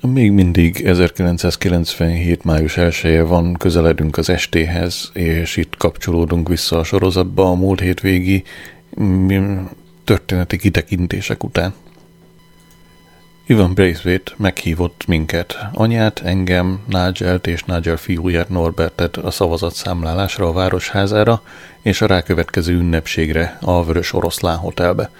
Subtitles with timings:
[0.00, 2.44] Még mindig 1997.
[2.44, 8.44] május 1 van, közeledünk az estéhez, és itt kapcsolódunk vissza a sorozatba a múlt hétvégi
[9.00, 9.56] mm,
[10.04, 11.74] történeti kitekintések után.
[13.46, 21.42] Ivan Braithwaite meghívott minket, anyát, engem, Nigelt és Nigel fiúját Norbertet a szavazatszámlálásra a városházára
[21.82, 25.10] és a rákövetkező ünnepségre a Vörös Oroszlán Hotelbe–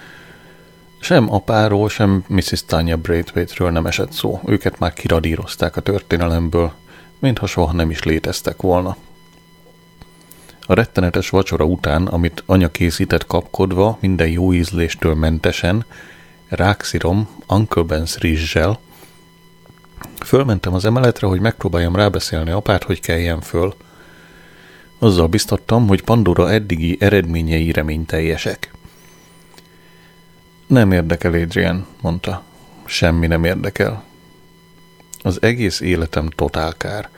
[0.99, 2.65] sem apáról, sem Mrs.
[2.65, 4.41] Tanya Braithwaite-ről nem esett szó.
[4.45, 6.71] Őket már kiradírozták a történelemből,
[7.19, 8.95] mintha soha nem is léteztek volna.
[10.61, 15.85] A rettenetes vacsora után, amit anya készített kapkodva, minden jó ízléstől mentesen,
[16.47, 18.79] rákszirom, Uncle Ben's rizssel,
[20.25, 23.75] fölmentem az emeletre, hogy megpróbáljam rábeszélni apát, hogy keljen föl.
[24.99, 28.71] Azzal biztattam, hogy Pandora eddigi eredményei reményteljesek.
[30.69, 32.43] Nem érdekel, Adrian, mondta.
[32.85, 34.03] Semmi nem érdekel.
[35.21, 37.09] Az egész életem totálkár.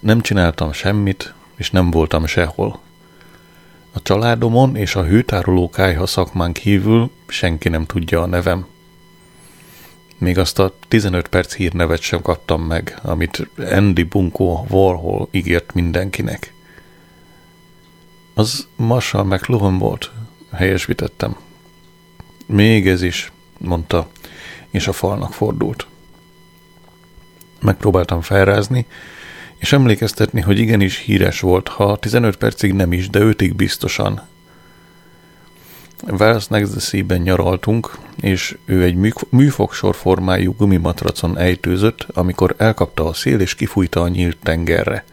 [0.00, 2.80] Nem csináltam semmit, és nem voltam sehol.
[3.92, 8.66] A családomon és a hőtároló kájha szakmán kívül senki nem tudja a nevem.
[10.18, 16.52] Még azt a 15 perc hírnevet sem kaptam meg, amit Andy Bunko Warhol ígért mindenkinek.
[18.34, 20.10] Az Marshall McLuhan volt,
[20.50, 21.36] helyesítettem.
[22.52, 24.08] Még ez is, mondta,
[24.70, 25.86] és a falnak fordult.
[27.60, 28.86] Megpróbáltam felrázni,
[29.56, 34.22] és emlékeztetni, hogy igenis híres volt, ha 15 percig nem is, de ötig biztosan.
[36.08, 43.40] Wells Next Sea-ben nyaraltunk, és ő egy műfogsor formájú gumimatracon ejtőzött, amikor elkapta a szél
[43.40, 45.04] és kifújta a nyílt tengerre.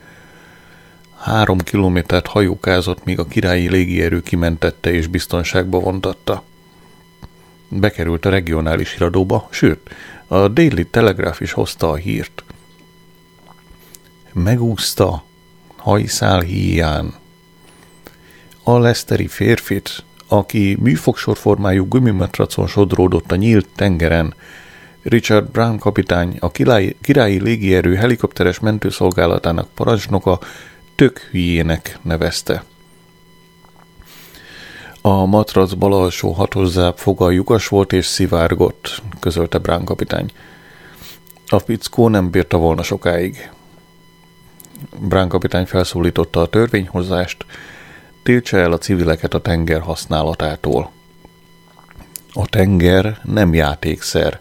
[1.17, 6.47] Három kilométert hajókázott, míg a királyi légierő kimentette és biztonságba vontatta
[7.69, 9.89] bekerült a regionális híradóba, sőt,
[10.27, 12.43] a Daily Telegraph is hozta a hírt.
[14.33, 15.23] Megúszta
[15.75, 17.13] hajszál híján
[18.63, 24.33] a leszteri férfit, aki műfogsorformájú gumimatracon sodródott a nyílt tengeren,
[25.03, 30.39] Richard Brown kapitány, a királyi, királyi légierő helikopteres mentőszolgálatának parancsnoka
[30.95, 32.63] tök hülyének nevezte.
[35.01, 40.31] A matrac bal alsó hatozzább foga lyukas volt és szivárgott, közölte Brán kapitány.
[41.47, 43.51] A fickó nem bírta volna sokáig.
[44.99, 47.45] Brán kapitány felszólította a törvényhozást,
[48.23, 50.91] tiltsa el a civileket a tenger használatától.
[52.33, 54.39] A tenger nem játékszer,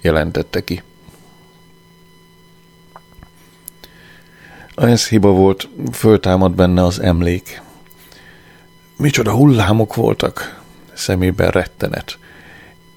[0.00, 0.82] jelentette ki.
[4.74, 7.62] Ez hiba volt, föltámad benne az emlék.
[9.02, 10.60] Micsoda hullámok voltak,
[10.92, 12.18] szemében rettenet.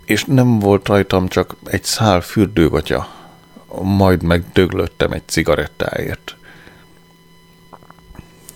[0.06, 3.08] És nem volt rajtam csak egy szál fürdőgatya,
[3.82, 6.36] majd megdöglöttem egy cigarettáért.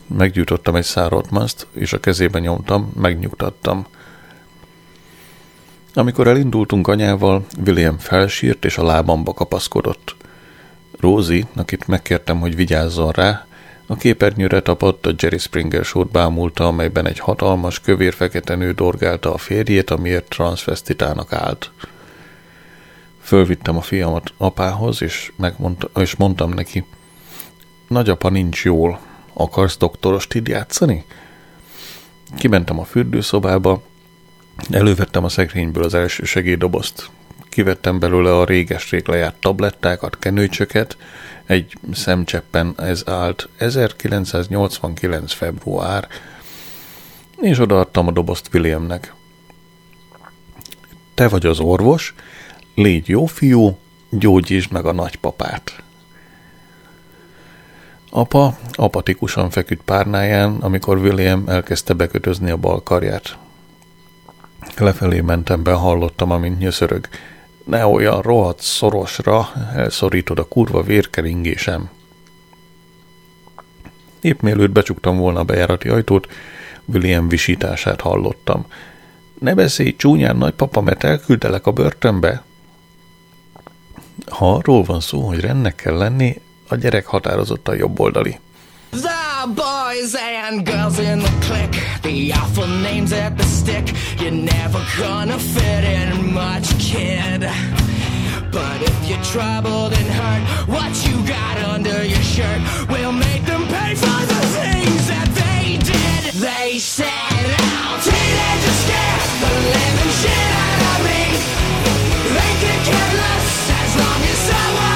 [0.08, 3.86] Meggyújtottam egy szárat maszt, és a kezébe nyomtam, megnyugtattam.
[5.94, 10.16] Amikor elindultunk anyával, William felsírt és a lábamba kapaszkodott.
[11.00, 13.48] Rózi, akit megkértem, hogy vigyázzon rá,
[13.92, 19.38] a képernyőre tapadt, a Jerry Springer sót bámulta, amelyben egy hatalmas, kövér-fekete nő dorgálta a
[19.38, 21.72] férjét, amiért transvestitának állt.
[23.22, 26.86] Fölvittem a fiamat apához, és, megmondta, és mondtam neki,
[27.88, 29.00] nagyapa nincs jól,
[29.34, 31.06] akarsz doktorost játszani?
[32.38, 33.82] Kimentem a fürdőszobába,
[34.70, 37.10] elővettem a szekrényből az első segélydobozt,
[37.50, 40.98] kivettem belőle a réges-rég lejárt tablettákat, kenőcsöket,
[41.50, 45.34] egy szemcseppen ez állt 1989.
[45.34, 46.08] február,
[47.42, 49.14] és odaadtam a dobozt Williamnek.
[51.14, 52.16] Te vagy az orvos,
[52.76, 53.78] légy jó fiú,
[54.10, 55.84] gyógyítsd meg a nagypapát.
[58.10, 63.38] Apa apatikusan feküdt párnáján, amikor William elkezdte bekötözni a bal karját.
[64.78, 67.08] Lefelé mentem be, hallottam, amint nyöszörög
[67.70, 71.90] ne olyan rohadt szorosra elszorítod a kurva vérkeringésem.
[74.22, 76.28] Épp mielőtt becsuktam volna a bejárati ajtót,
[76.86, 78.66] William visítását hallottam.
[79.40, 82.44] Ne beszélj csúnyán, nagypapa, mert elküldelek a börtönbe.
[84.28, 88.40] Ha arról van szó, hogy rendnek kell lenni, a gyerek határozottan jobboldali.
[89.42, 93.96] The boys and girls in the clique, the awful names at the stick.
[94.20, 97.48] You're never gonna fit in much, kid.
[98.52, 102.60] But if you're troubled and hurt, what you got under your shirt
[102.90, 106.34] will make them pay for the things that they did.
[106.36, 111.24] They set out teenagers scared the living shit out of me.
[112.36, 114.90] They could care less as long as someone.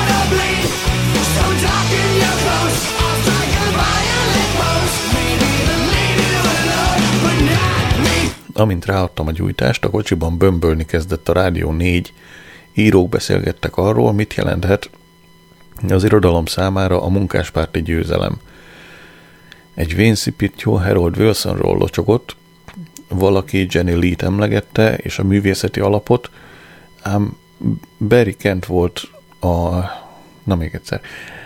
[8.53, 12.13] Amint ráadtam a gyújtást, a kocsiban bömbölni kezdett a Rádió 4.
[12.73, 14.89] Írók beszélgettek arról, mit jelenthet
[15.89, 18.37] az irodalom számára a munkáspárti győzelem.
[19.73, 22.35] Egy vénszipítjó Harold Wilsonról locsogott,
[23.07, 26.29] valaki Jenny Lee-t emlegette, és a művészeti alapot,
[27.01, 27.37] ám
[28.07, 29.01] Barry Kent volt
[29.39, 29.79] a...
[30.43, 31.01] Na még egyszer.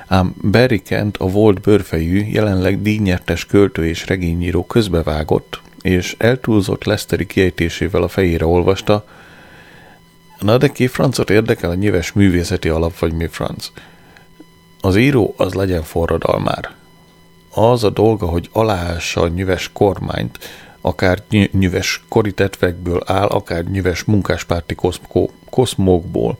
[0.07, 7.25] Ám Barry Kent, a volt bőrfejű, jelenleg díjnyertes költő és regényíró közbevágott, és eltúlzott Leszteri
[7.25, 9.05] kiejtésével a fejére olvasta,
[10.39, 13.71] Na de ki francot érdekel a nyilves művészeti alap, vagy mi franc?
[14.81, 16.75] Az író az legyen forradalmár.
[17.53, 20.39] Az a dolga, hogy aláássa a nyüves kormányt,
[20.81, 24.75] akár nyüves koritettvekből áll, akár nyüves munkáspárti
[25.49, 26.37] koszmókból.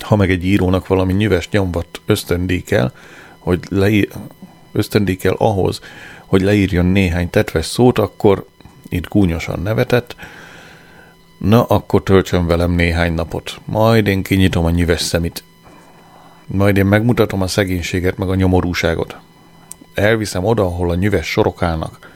[0.00, 2.92] Ha meg egy írónak valami nyüves nyomvat ösztöndíkel,
[3.38, 4.08] hogy leír,
[4.72, 5.80] ösztöndíkel ahhoz,
[6.30, 8.46] hogy leírjon néhány tetves szót, akkor
[8.88, 10.16] itt gúnyosan nevetett,
[11.38, 15.44] na akkor töltsön velem néhány napot, majd én kinyitom a nyüves szemit.
[16.46, 19.16] Majd én megmutatom a szegénységet meg a nyomorúságot.
[19.94, 22.10] Elviszem oda, ahol a nyüves sorok állnak.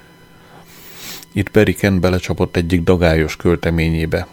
[1.33, 4.27] Itt Beriken belecsapott egyik dagályos költeményébe.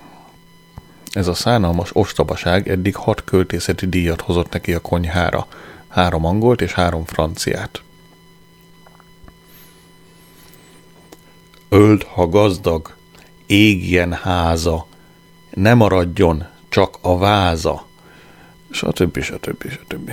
[1.11, 5.47] Ez a szánalmas ostobaság eddig hat költészeti díjat hozott neki a konyhára,
[5.87, 7.81] három angolt és három franciát.
[11.73, 12.95] Öld, ha gazdag,
[13.45, 14.85] égjen háza,
[15.53, 17.85] ne maradjon csak a váza,
[18.69, 19.21] stb.
[19.21, 19.69] stb.
[19.69, 20.11] stb.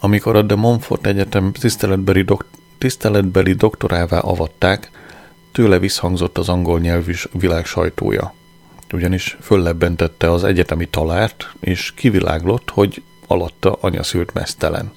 [0.00, 2.46] Amikor a de Montfort Egyetem tiszteletbeli, dok-
[2.78, 4.90] tiszteletbeli doktorává avatták,
[5.52, 8.34] tőle visszhangzott az angol nyelvű világ sajtója.
[8.92, 14.92] Ugyanis föllebbentette az egyetemi talárt, és kiviláglott, hogy alatta anya szült mesztelen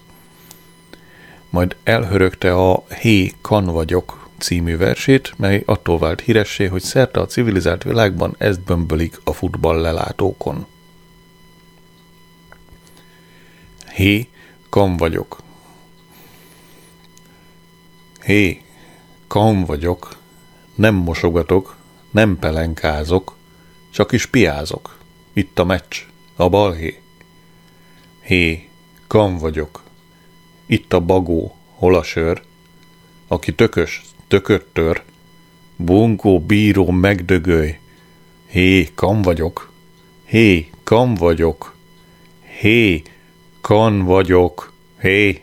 [1.50, 7.26] majd elhörögte a Hé, kan vagyok című versét, mely attól vált híressé, hogy szerte a
[7.26, 10.66] civilizált világban ezt bömbölik a futball lelátókon.
[13.94, 14.28] Hé,
[14.70, 15.38] kan vagyok.
[18.24, 18.62] Hé,
[19.28, 20.18] kan vagyok,
[20.76, 21.76] nem mosogatok,
[22.12, 23.36] nem pelenkázok,
[23.90, 24.98] csak is piázok.
[25.34, 25.98] Itt a meccs,
[26.36, 27.02] a balhé.
[28.22, 28.70] Hé,
[29.08, 29.84] kan vagyok,
[30.68, 32.42] itt a bagó, hol a sör,
[33.28, 35.04] aki tökös, tököt tör,
[35.76, 37.78] bunkó, bíró, megdögölj,
[38.48, 39.72] hé, kam vagyok,
[40.26, 41.76] hé, kam vagyok,
[42.60, 43.04] hé,
[43.62, 45.42] kan vagyok, hé.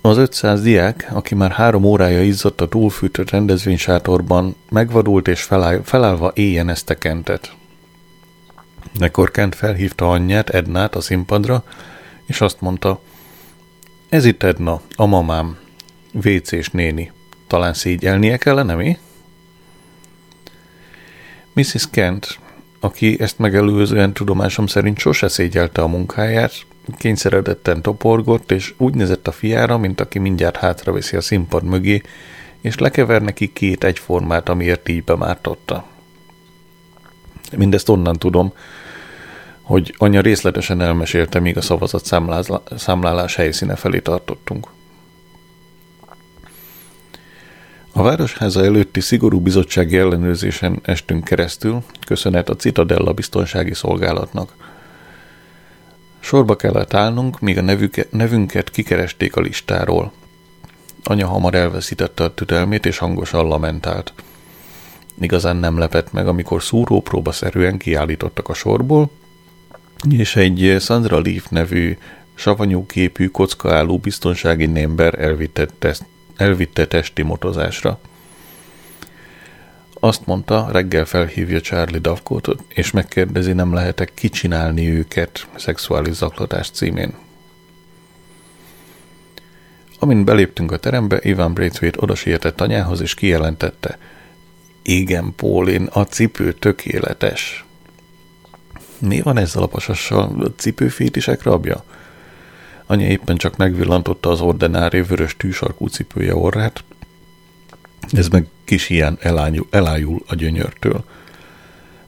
[0.00, 6.32] Az 500 diák, aki már három órája izzott a túlfűtött rendezvénysátorban, megvadult és feláll, felállva
[6.34, 7.54] éjjen ezt a kentet.
[8.98, 11.64] Ekkor Kent felhívta anyját, Ednát a színpadra,
[12.26, 13.00] és azt mondta,
[14.08, 15.58] ez itt Edna, a mamám,
[16.12, 17.12] vécés néni.
[17.46, 18.98] Talán szégyelnie kellene, mi?
[21.52, 21.90] Mrs.
[21.90, 22.38] Kent,
[22.80, 26.52] aki ezt megelőzően tudomásom szerint sose szégyelte a munkáját,
[26.98, 32.02] kényszeredetten toporgott, és úgy nézett a fiára, mint aki mindjárt hátraveszi a színpad mögé,
[32.60, 35.86] és lekever neki két egyformát, amiért így bemártotta.
[37.56, 38.52] Mindezt onnan tudom,
[39.66, 42.04] hogy anya részletesen elmesélte, míg a szavazat
[42.76, 44.68] számlálás helyszíne felé tartottunk.
[47.92, 54.54] A Városháza előtti szigorú bizottsági ellenőrzésen estünk keresztül, köszönet a Citadella biztonsági szolgálatnak.
[56.20, 60.12] Sorba kellett állnunk, míg a nevünket kikeresték a listáról.
[61.04, 64.12] Anya hamar elveszítette a tüdelmét, és hangosan lamentált.
[65.20, 69.10] Igazán nem lepett meg, amikor szúrópróba szerűen kiállítottak a sorból,
[70.10, 71.96] és egy Sandra Leaf nevű
[72.34, 76.04] savanyú képű, kockaálló biztonsági némber elvitte, teszt,
[76.36, 77.98] elvitte testi motozásra.
[80.00, 87.14] Azt mondta, reggel felhívja Charlie Davkótot, és megkérdezi, nem lehetek kicsinálni őket szexuális zaklatás címén.
[89.98, 93.98] Amint beléptünk a terembe, Ivan Braithwaite oda sietett anyához, és kijelentette,
[94.82, 97.65] igen, Paulin, a cipő tökéletes.
[98.98, 100.54] Mi van ezzel a pasassal?
[100.56, 101.84] Cipőfétisek rabja?
[102.86, 106.84] Anya éppen csak megvillantotta az ordinári vörös tűsarkú cipője orrát,
[108.12, 111.04] ez meg kis ilyen elájul, elájul a gyönyörtől.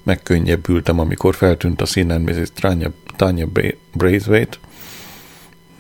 [0.03, 2.49] Megkönnyebbültem, amikor feltűnt a színen Mrs.
[2.55, 3.47] Tanya, Tanya
[3.93, 4.57] Braithwaite,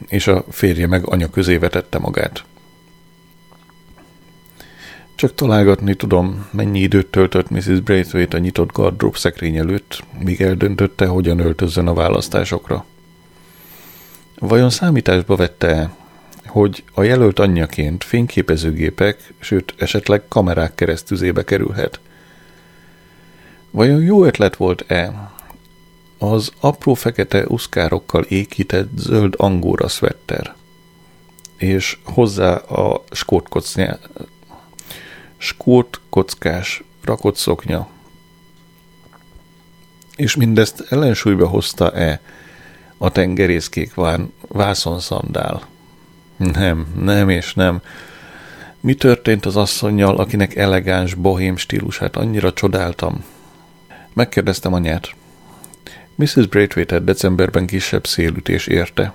[0.06, 2.44] és a férje meg anya közé vetette magát.
[5.18, 7.80] Csak találgatni tudom, mennyi időt töltött Mrs.
[7.80, 12.84] Braithwaite a nyitott gardrób szekrény előtt, míg eldöntötte, hogyan öltözzön a választásokra.
[14.38, 15.90] Vajon számításba vette
[16.46, 22.00] hogy a jelölt anyjaként fényképezőgépek, sőt esetleg kamerák keresztüzébe kerülhet.
[23.70, 25.30] Vajon jó ötlet volt-e
[26.18, 30.54] az apró fekete uszkárokkal ékített zöld angóra szvetter,
[31.56, 33.98] és hozzá a skót, kocnya,
[35.38, 37.88] skót kockás rakott szoknya,
[40.16, 42.20] és mindezt ellensúlyba hozta-e
[42.98, 43.94] a tengerészkék
[44.48, 45.66] vászonszandál?
[46.36, 47.80] Nem, nem és nem.
[48.80, 53.24] Mi történt az asszonynal, akinek elegáns, bohém stílusát annyira csodáltam?
[54.12, 55.14] Megkérdeztem anyát.
[56.14, 56.46] Mrs.
[56.46, 59.14] Braithwaite decemberben kisebb szélütés érte.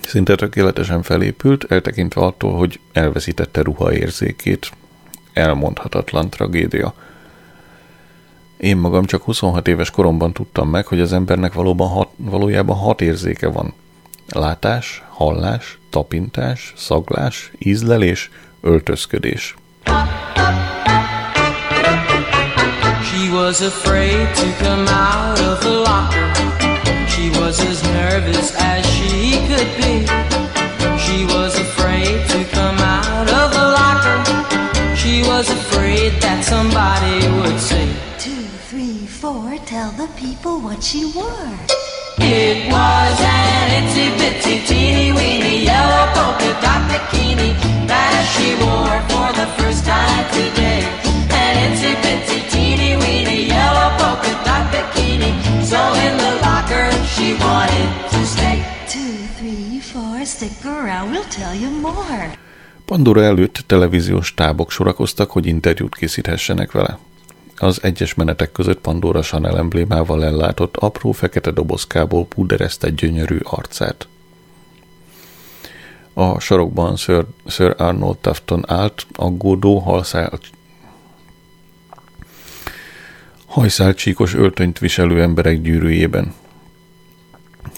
[0.00, 4.70] Szinte tökéletesen felépült, eltekintve attól, hogy elveszítette ruhaérzékét.
[5.38, 6.94] Elmondhatatlan tragédia.
[8.56, 13.00] Én magam csak 26 éves koromban tudtam meg, hogy az embernek valóban hat, valójában hat
[13.00, 13.74] érzéke van.
[14.28, 18.30] Látás, hallás, tapintás, szaglás, ízlelés,
[18.60, 19.56] öltözködés.
[23.02, 26.28] She was afraid to come out of the locker.
[27.08, 30.06] She was as nervous as she could be.
[30.98, 31.47] She was
[35.38, 37.86] was afraid that somebody would say,
[38.18, 41.54] Two, three, four, tell the people what she wore.
[42.18, 47.54] It was an itsy bitsy teeny weeny yellow polka dot bikini
[47.86, 50.82] that she wore for the first time today.
[51.30, 55.30] An itsy bitsy teeny weeny yellow polka dot bikini.
[55.62, 58.58] So in the locker she wanted to stay.
[58.90, 62.26] Two, three, four, stick around, we'll tell you more.
[62.88, 66.98] Pandora előtt televíziós tábok sorakoztak, hogy interjút készíthessenek vele.
[67.56, 74.08] Az egyes menetek között Pandora Chanel emblémával ellátott apró fekete dobozkából púderezte gyönyörű arcát.
[76.12, 80.38] A sarokban Sir, Sir Arnold Tufton állt, aggódó, halszál,
[83.46, 86.34] hajszálcsíkos öltönyt viselő emberek gyűrűjében.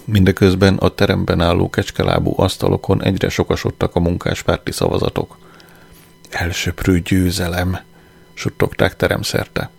[0.04, 5.38] Mindeközben a teremben álló kecskelábú asztalokon egyre sokasodtak a munkáspárti szavazatok.
[6.30, 7.78] Elsöprő győzelem,
[8.34, 9.70] suttogták teremszerte.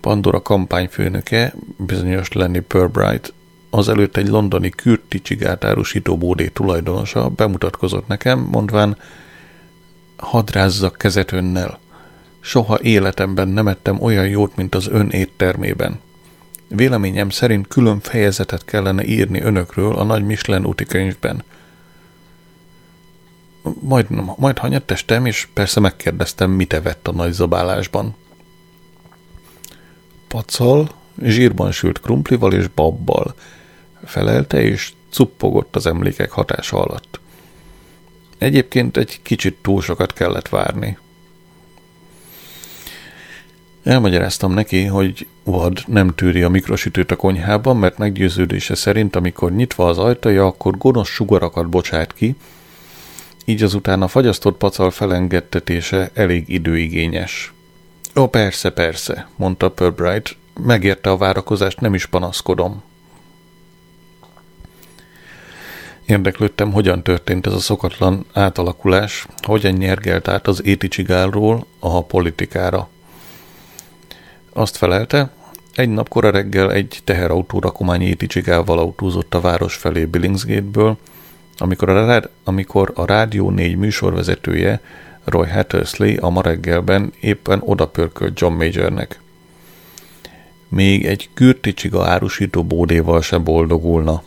[0.00, 3.32] Pandora kampányfőnöke, bizonyos Lenny Purbright,
[3.70, 8.96] azelőtt egy londoni kürti csigát árusító bódé tulajdonosa bemutatkozott nekem, mondván,
[10.16, 11.78] hadd rázzak kezet önnel.
[12.40, 16.00] Soha életemben nem ettem olyan jót, mint az ön éttermében.
[16.76, 21.42] Véleményem szerint külön fejezetet kellene írni önökről a nagy Michelin úti könyvben.
[23.80, 28.14] Majd, majd hanyattestem, és persze megkérdeztem, mit evett a nagy zabálásban
[30.34, 30.90] pacal,
[31.22, 33.34] zsírban sült krumplival és babbal.
[34.04, 37.20] Felelte, és cuppogott az emlékek hatása alatt.
[38.38, 40.98] Egyébként egy kicsit túl sokat kellett várni.
[43.84, 49.88] Elmagyaráztam neki, hogy vad nem tűri a mikrosütőt a konyhában, mert meggyőződése szerint, amikor nyitva
[49.88, 52.36] az ajtaja, akkor gonosz sugarakat bocsát ki,
[53.44, 57.52] így azután a fagyasztott pacal felengedtetése elég időigényes.
[58.16, 60.36] Ó, persze, persze, mondta Purbright.
[60.60, 62.82] Megérte a várakozást, nem is panaszkodom.
[66.06, 72.88] Érdeklődtem, hogyan történt ez a szokatlan átalakulás, hogyan nyergelt át az éticsigálról a politikára.
[74.56, 75.30] Azt felelte,
[75.74, 80.96] egy nap kora reggel egy teherautó rakomány éticsigával autózott a város felé Billingsgate-ből,
[81.58, 84.80] amikor a, amikor a Rádió 4 műsorvezetője
[85.24, 89.20] Roy Hattersley a ma reggelben éppen odapörkölt John Majornek.
[90.68, 94.22] Még egy kürticsiga árusító bódéval se boldogulna.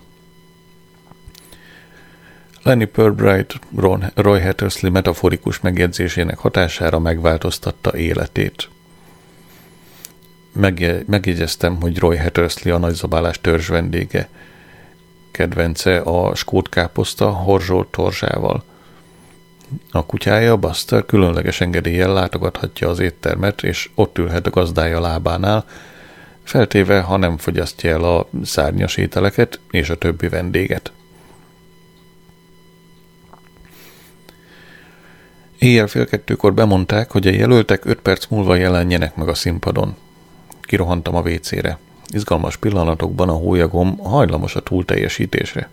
[2.63, 8.69] Lenny Purbright Ron, Roy Hattersley metaforikus megjegyzésének hatására megváltoztatta életét.
[11.05, 14.29] Megjegyeztem, hogy Roy Hattersley a nagyzabálás törzs vendége.
[15.31, 18.63] Kedvence a skót káposzta horzsolt torzsával–
[19.91, 25.65] a kutyája, Buster különleges engedéllyel látogathatja az éttermet, és ott ülhet a gazdája lábánál,
[26.43, 30.91] feltéve, ha nem fogyasztja el a szárnyas ételeket és a többi vendéget.
[35.57, 39.95] Éjjel fél kettőkor bemondták, hogy a jelöltek öt perc múlva jelenjenek meg a színpadon.
[40.67, 41.77] Kirohantam a vécére.
[42.07, 45.69] Izgalmas pillanatokban a hólyagom hajlamos a túlteljesítésre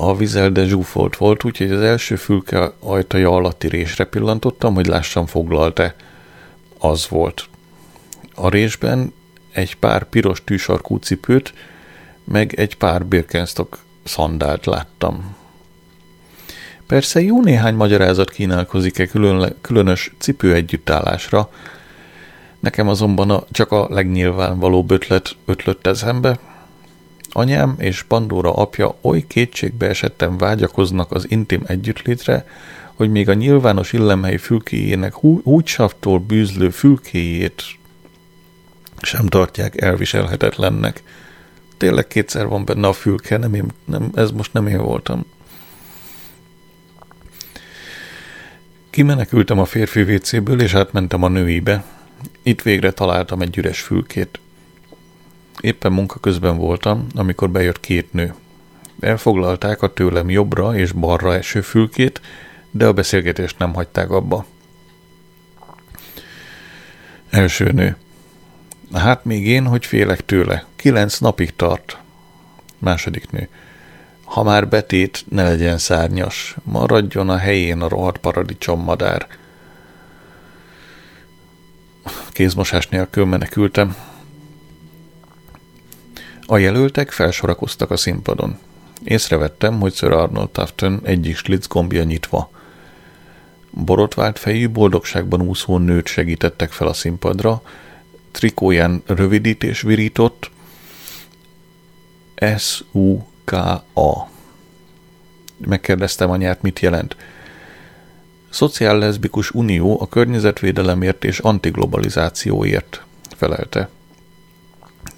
[0.00, 5.26] a vizel de zsúfolt volt, úgyhogy az első fülke ajtaja alatti résre pillantottam, hogy lássam
[5.26, 5.94] foglalt-e.
[6.78, 7.48] Az volt.
[8.34, 9.12] A résben
[9.52, 11.54] egy pár piros tűsarkú cipőt,
[12.24, 15.36] meg egy pár Birkenstock szandált láttam.
[16.86, 21.50] Persze jó néhány magyarázat kínálkozik-e külön, különös cipő együttállásra,
[22.60, 26.38] nekem azonban a, csak a legnyilvánvalóbb ötlet ötlött eszembe.
[27.32, 32.46] Anyám és Pandora apja oly kétségbe esettem vágyakoznak az intim együttlétre,
[32.94, 37.62] hogy még a nyilvános illemhely fülkéjének húgysavtól bűzlő fülkéjét
[39.00, 41.02] sem tartják elviselhetetlennek.
[41.76, 45.24] Tényleg kétszer van benne a fülke, nem én, nem, ez most nem én voltam.
[48.90, 51.84] Kimenekültem a férfi WC-ből, és átmentem a nőibe.
[52.42, 54.40] Itt végre találtam egy üres fülkét.
[55.60, 58.34] Éppen munka közben voltam, amikor bejött két nő.
[59.00, 62.20] Elfoglalták a tőlem jobbra és balra eső fülkét,
[62.70, 64.46] de a beszélgetést nem hagyták abba.
[67.30, 67.96] Első nő.
[68.92, 70.64] Hát még én, hogy félek tőle.
[70.76, 71.98] Kilenc napig tart.
[72.78, 73.48] Második nő.
[74.24, 76.56] Ha már betét, ne legyen szárnyas.
[76.62, 79.26] Maradjon a helyén a rohadt paradicsom madár.
[82.38, 83.96] Kézmosás nélkül menekültem.
[86.46, 88.58] A jelöltek felsorakoztak a színpadon.
[89.04, 92.50] Észrevettem, hogy Sir Arnold Tufton egyik slitz gombja nyitva.
[93.70, 97.62] Borotvált fejű, boldogságban úszó nőt segítettek fel a színpadra,
[98.30, 100.50] trikóján rövidítés virított,
[102.56, 104.28] S-U-K-A.
[105.56, 107.16] Megkérdeztem anyát, mit jelent.
[108.50, 113.02] Szociál-leszbikus unió a környezetvédelemért és antiglobalizációért,
[113.36, 113.88] felelte.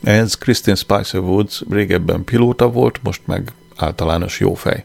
[0.02, 4.84] Ez Christine Spicer Woods régebben pilóta volt, most meg általános jófej.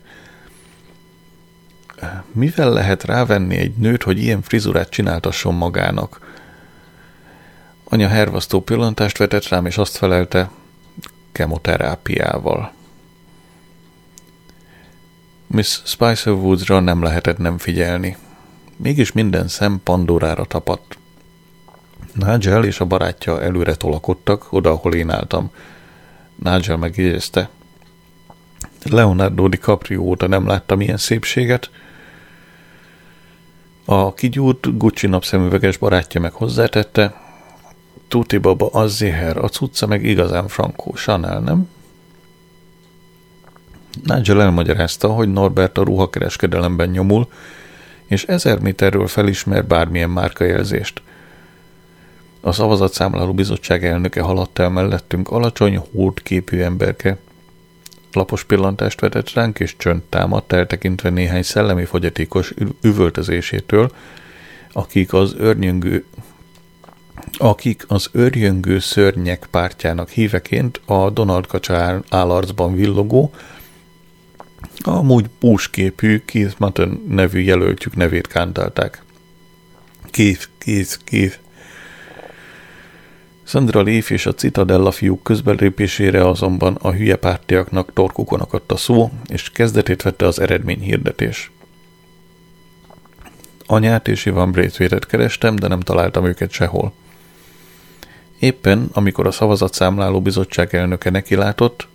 [2.32, 6.20] Mivel lehet rávenni egy nőt, hogy ilyen frizurát csináltasson magának?
[7.84, 10.50] Anya hervasztó pillantást vetett rám, és azt felelte,
[11.32, 12.74] kemoterápiával.
[15.48, 18.18] Miss Spicer Woodsra nem lehetett nem figyelni.
[18.78, 20.98] Mégis minden szem Pandorára tapadt.
[22.14, 25.52] Nigel és a barátja előre tolakodtak, oda, ahol én álltam.
[26.36, 27.50] Nigel megjegyezte.
[28.84, 31.70] Leonardo DiCaprio óta nem láttam ilyen szépséget.
[33.86, 37.24] A kigyúrt Gucci napszemüveges barátja meg hozzátette,
[38.08, 41.70] Tuti Baba az ziher, a cucca meg igazán frankó, Chanel, nem?
[44.04, 47.28] Nigel elmagyarázta, hogy Norbert a ruhakereskedelemben nyomul,
[48.08, 51.02] és ezer méterről felismer bármilyen márkajelzést.
[52.42, 57.18] A szavazatszámláló bizottság elnöke haladt el mellettünk alacsony, hót képű emberke.
[58.12, 63.92] Lapos pillantást vetett ránk, és csönd támadt, eltekintve néhány szellemi fogyatékos üvöltözésétől,
[64.72, 66.06] akik az örnyöngő
[67.38, 73.34] akik az örjöngő szörnyek pártjának híveként a Donald Kacsa állarcban villogó,
[74.78, 79.04] amúgy búsképű Keith Mutton nevű jelöltjük nevét kántálták.
[80.12, 81.38] Keith, Keith, Keith.
[83.44, 89.12] Sandra Leaf és a Citadella fiúk közbelépésére azonban a hülye pártiaknak torkukon akadt a szó,
[89.28, 91.52] és kezdetét vette az eredményhirdetés.
[93.66, 96.94] Anyát és Ivan Braithwaite-et kerestem, de nem találtam őket sehol.
[98.40, 101.88] Éppen, amikor a szavazatszámláló bizottság elnöke nekilátott,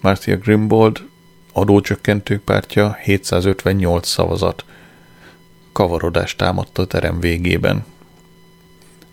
[0.00, 1.02] Marcia Grimbold
[1.54, 4.64] adócsökkentők pártja 758 szavazat.
[5.72, 7.84] Kavarodást támadt a terem végében.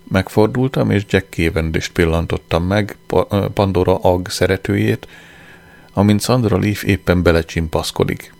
[0.03, 2.97] Megfordultam, és Jack Cavendist pillantottam meg,
[3.53, 5.07] Pandora Ag szeretőjét,
[5.93, 8.33] amint Sandra Leaf éppen belecsimpaszkodik.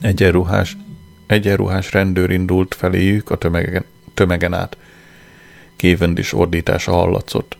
[0.00, 0.76] Egyenruhás,
[1.26, 4.76] egyenruhás rendőr indult feléjük a tömegen, tömegen át–
[5.80, 7.56] Cavendish ordítása hallatszott.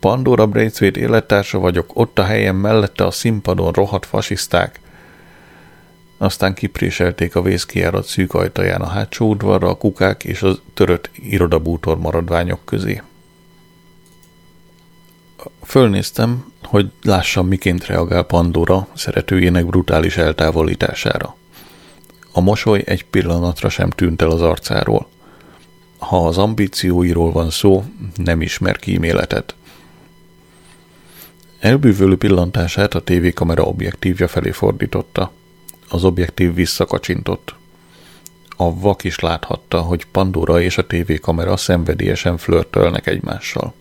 [0.00, 4.80] Pandora Braithwaite élettársa vagyok, ott a helyem mellette a színpadon rohadt fasiszták.
[6.18, 11.98] Aztán kipréselték a vészkijárat szűk ajtaján a hátsó udvarra a kukák és a törött irodabútor
[11.98, 13.02] maradványok közé.
[15.62, 21.36] Fölnéztem, hogy lássam, miként reagál Pandora szeretőjének brutális eltávolítására.
[22.32, 25.08] A mosoly egy pillanatra sem tűnt el az arcáról
[25.98, 27.84] ha az ambícióiról van szó,
[28.16, 29.54] nem ismer kíméletet.
[31.58, 35.32] Elbűvölő pillantását a tévékamera objektívja felé fordította.
[35.88, 37.54] Az objektív visszakacsintott.
[38.56, 43.74] A vak is láthatta, hogy Pandora és a tévékamera szenvedélyesen flörtölnek egymással.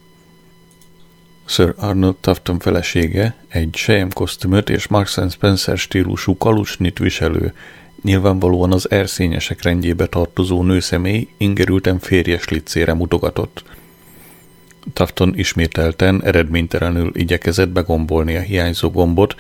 [1.46, 7.54] Sir Arnold Tufton felesége egy sejem kosztümöt és Marks Spencer stílusú kalucsnit viselő,
[8.02, 13.64] Nyilvánvalóan az erszényesek rendjébe tartozó nőszemély ingerülten férjes licére mutogatott.
[14.94, 19.36] Tafton ismételten, eredménytelenül igyekezett begombolni a hiányzó gombot,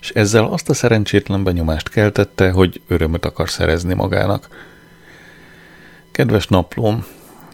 [0.00, 4.48] és ezzel azt a szerencsétlen benyomást keltette, hogy örömöt akar szerezni magának.
[6.10, 7.04] Kedves naplóm,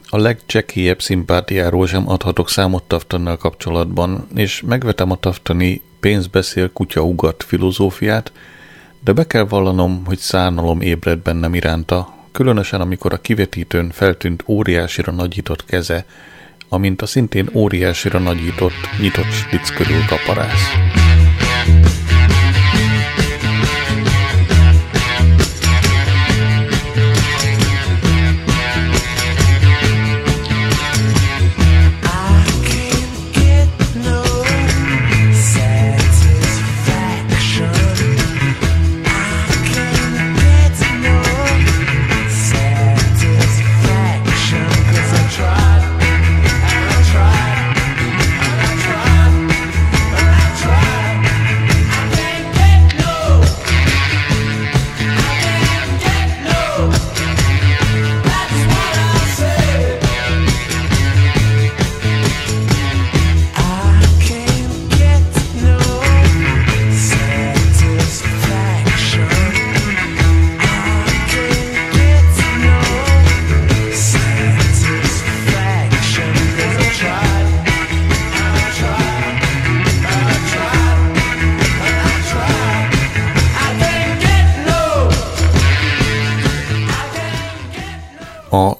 [0.09, 7.43] a legcsekélyebb szimpátiáról sem adhatok számot Taftannal kapcsolatban, és megvetem a Taftani pénzbeszél kutya ugat
[7.43, 8.33] filozófiát,
[9.01, 15.13] de be kell vallanom, hogy szánalom ébred bennem iránta, különösen amikor a kivetítőn feltűnt óriásira
[15.13, 16.05] nagyított keze,
[16.69, 20.71] amint a szintén óriásira nagyított, nyitott slic körül kaparász.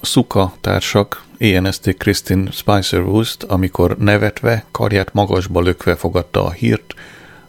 [0.07, 6.93] A Suka társak ENST Kristin Spicer Wust, amikor nevetve, karját magasba lökve fogadta a hírt,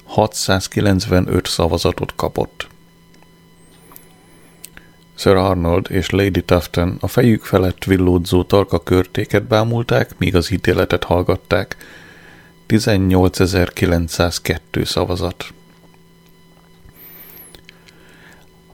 [0.04, 2.66] 695 szavazatot kapott.
[5.14, 11.04] Sir Arnold és Lady Tufton a fejük felett villódzó tarka körtéket bámulták, míg az ítéletet
[11.04, 11.76] hallgatták.
[12.68, 15.44] 18.902 szavazat.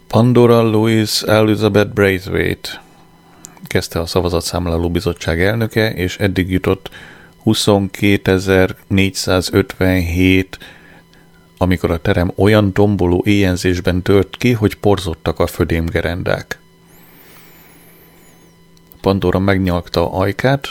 [0.06, 2.82] Pandora Louis Elizabeth Braithwaite
[3.74, 6.90] kezdte a szavazatszámláló bizottság elnöke, és eddig jutott
[7.44, 10.44] 22.457
[11.58, 16.58] amikor a terem olyan tomboló éjenzésben tört ki, hogy porzottak a födémgerendák.
[19.00, 20.68] Pandora megnyalkta ajkát,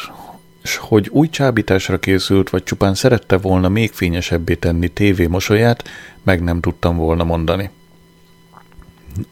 [0.61, 5.83] és hogy új csábításra készült, vagy csupán szerette volna még fényesebbé tenni tévé mosolyát,
[6.23, 7.69] meg nem tudtam volna mondani.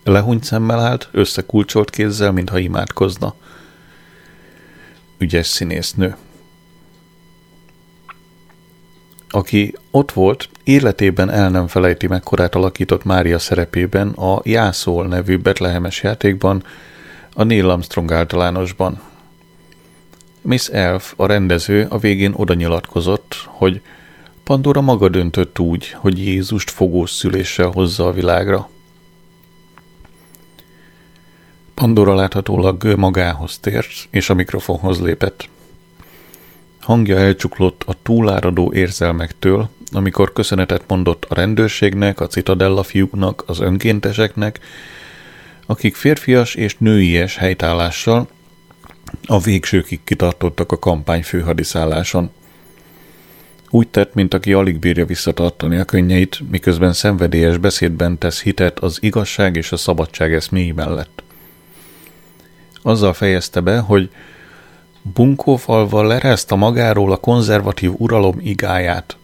[0.03, 3.35] Lehúnyt szemmel állt, összekulcsolt kézzel, mintha imádkozna.
[5.21, 6.15] Ügyes színésznő.
[9.29, 16.03] Aki ott volt, életében el nem felejti mekkorát alakított Mária szerepében a Jászol nevű betlehemes
[16.03, 16.63] játékban,
[17.33, 19.01] a Neil Armstrong általánosban.
[20.41, 23.81] Miss Elf, a rendező, a végén oda nyilatkozott, hogy
[24.43, 28.69] Pandora maga döntött úgy, hogy Jézust fogós szüléssel hozza a világra.
[31.81, 35.49] Pandora láthatólag magához tért, és a mikrofonhoz lépett.
[36.79, 44.59] Hangja elcsuklott a túláradó érzelmektől, amikor köszönetet mondott a rendőrségnek, a citadella fiúknak, az önkénteseknek,
[45.65, 48.27] akik férfias és nőies helytállással
[49.25, 52.29] a végsőkig kitartottak a kampány főhadiszálláson.
[53.69, 58.97] Úgy tett, mint aki alig bírja visszatartani a könnyeit, miközben szenvedélyes beszédben tesz hitet az
[59.01, 61.23] igazság és a szabadság eszméi mellett.
[62.81, 64.09] Azzal fejezte be, hogy
[65.01, 69.17] bunkófalva lerázta magáról a konzervatív uralom igáját.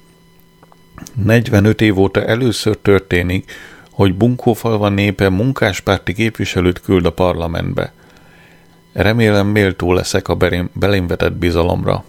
[1.23, 3.51] 45 év óta először történik,
[3.91, 7.93] hogy Bunkófalva népe munkáspárti képviselőt küld a parlamentbe.
[8.93, 10.35] Remélem méltó leszek a
[10.73, 12.03] belém vetett bizalomra.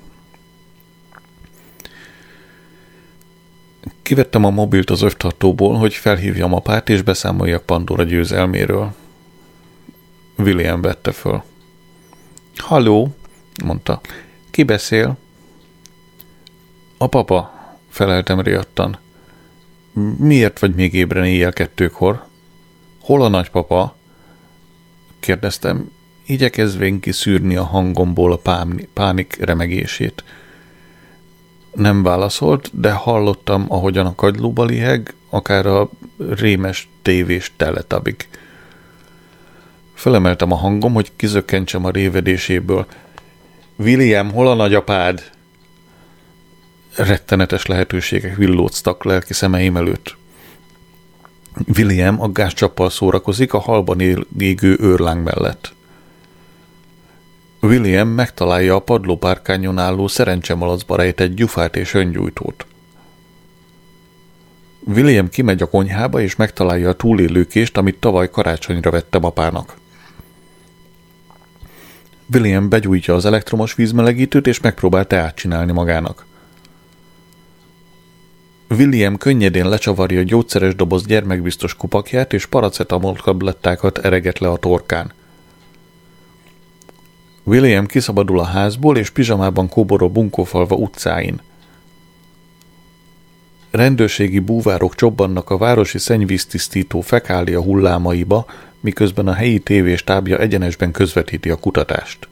[4.02, 8.94] Kivettem a mobilt az öftartóból, hogy felhívjam apát és beszámoljak Pandora győzelméről.
[10.38, 11.42] William vette föl.
[12.56, 13.14] Halló,
[13.64, 14.00] mondta.
[14.50, 15.16] Ki beszél?
[16.98, 17.52] A papa,
[17.88, 18.98] feleltem riadtan.
[20.18, 22.24] Miért vagy még ébren éjjel kettőkor?
[23.00, 23.96] Hol a nagypapa?
[25.20, 25.90] Kérdeztem,
[26.26, 30.24] igyekezvén kiszűrni a hangomból a pánik remegését.
[31.74, 38.28] Nem válaszolt, de hallottam, ahogyan a kagylóba liheg, akár a rémes tévés teletabig.
[39.98, 42.86] Felemeltem a hangom, hogy kizökkentsem a révedéséből.
[43.76, 45.30] William, hol a nagyapád?
[46.96, 50.16] Rettenetes lehetőségek villóztak lelki szemeim előtt.
[51.76, 54.00] William a gázcsappal szórakozik a halban
[54.38, 55.72] égő őrláng mellett.
[57.60, 62.66] William megtalálja a padlópárkányon álló szerencsemalacba rejtett gyufát és öngyújtót.
[64.86, 69.76] William kimegy a konyhába, és megtalálja a túlélőkést, amit tavaly karácsonyra vettem apának.
[72.32, 76.26] William begyújtja az elektromos vízmelegítőt, és megpróbál teát csinálni magának.
[78.68, 85.12] William könnyedén lecsavarja a gyógyszeres doboz gyermekbiztos kupakját, és paracetamol tablettákat ereget le a torkán.
[87.44, 91.40] William kiszabadul a házból, és pizsamában kóborol bunkófalva utcáin.
[93.70, 98.46] Rendőrségi búvárok csobbannak a városi szennyvíztisztító fekália hullámaiba,
[98.80, 102.28] miközben a helyi tévéstábja egyenesben közvetíti a kutatást.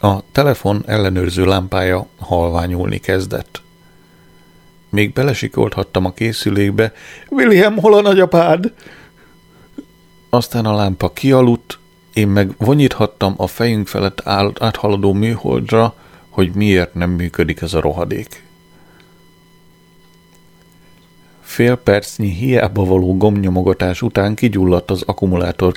[0.00, 3.62] A telefon ellenőrző lámpája halványulni kezdett.
[4.88, 6.92] Még belesikolthattam a készülékbe.
[7.28, 8.72] William, hol a nagyapád?
[10.30, 11.78] Aztán a lámpa kialudt,
[12.12, 15.94] én meg vonyíthattam a fejünk felett áll, áthaladó műholdra,
[16.28, 18.42] hogy miért nem működik ez a rohadék.
[21.50, 25.74] Fél percnyi hiába való gomnyomogatás után kigyulladt az akkumulátor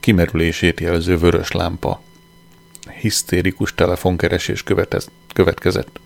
[0.00, 2.00] kimerülését jelző vörös lámpa.
[3.00, 4.64] Hisztérikus telefonkeresés
[5.32, 6.00] következett.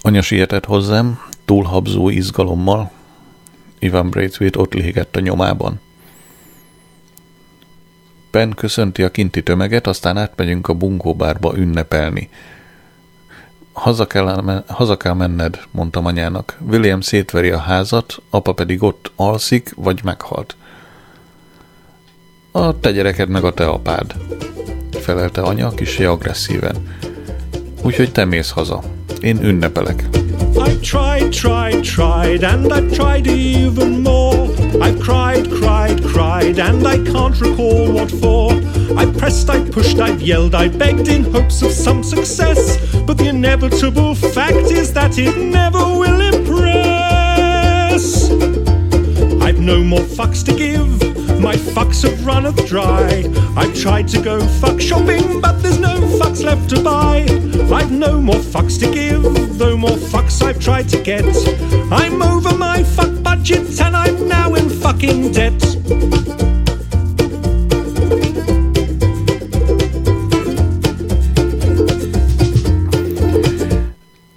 [0.00, 2.90] Anya sietett hozzám, túlhabzó izgalommal.
[3.78, 5.80] Ivan Braithwaite ott légett a nyomában.
[8.30, 12.28] Ben köszönti a kinti tömeget, aztán átmegyünk a bunkóbárba ünnepelni.
[13.74, 16.58] Haza kell, haza kell menned, mondtam anyának.
[16.68, 20.56] William szétveri a házat, apa pedig ott alszik, vagy meghalt.
[22.52, 24.14] A te gyereked meg a te apád,
[24.90, 26.76] felelte anya kisé agresszíven.
[27.82, 28.82] Úgyhogy te mész haza.
[29.20, 30.23] Én ünnepelek.
[30.56, 34.48] I tried, tried, tried, and I've tried even more.
[34.80, 38.52] I've cried, cried, cried, and I can't recall what for.
[38.96, 42.78] I pressed, I pushed, I've yelled, I begged in hopes of some success.
[43.06, 46.13] But the inevitable fact is that it never will
[49.64, 51.00] no more fucks to give.
[51.40, 53.24] My fucks have runneth dry.
[53.56, 57.26] I've tried to go fuck shopping, but there's no fucks left to buy.
[57.74, 59.22] I've no more fucks to give,
[59.58, 61.24] though more fucks I've tried to get.
[61.90, 66.53] I'm over my fuck budget and I'm now in fucking debt.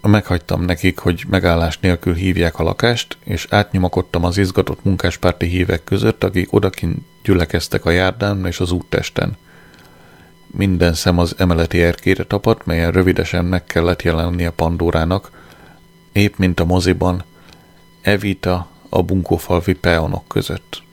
[0.08, 6.24] Meghagytam nekik, hogy megállás nélkül hívják a lakást, és átnyomakodtam az izgatott munkáspárti hívek között,
[6.24, 9.38] akik odakint gyülekeztek a járdán és az úttesten.
[10.48, 15.32] Minden szem az emeleti erkére tapadt, melyen rövidesen meg kellett jelennie Pandórának,
[16.12, 17.24] épp mint a moziban,
[18.02, 20.84] Evita a bunkófalvi peonok között.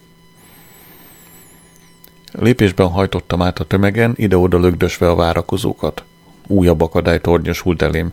[2.32, 6.04] Lépésben hajtottam át a tömegen, ide-oda lögdösve a várakozókat.
[6.46, 8.12] Újabb akadály tornyosult elém.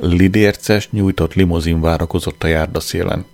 [0.00, 3.24] Lidérces, nyújtott limozin várakozott a járdaszélen.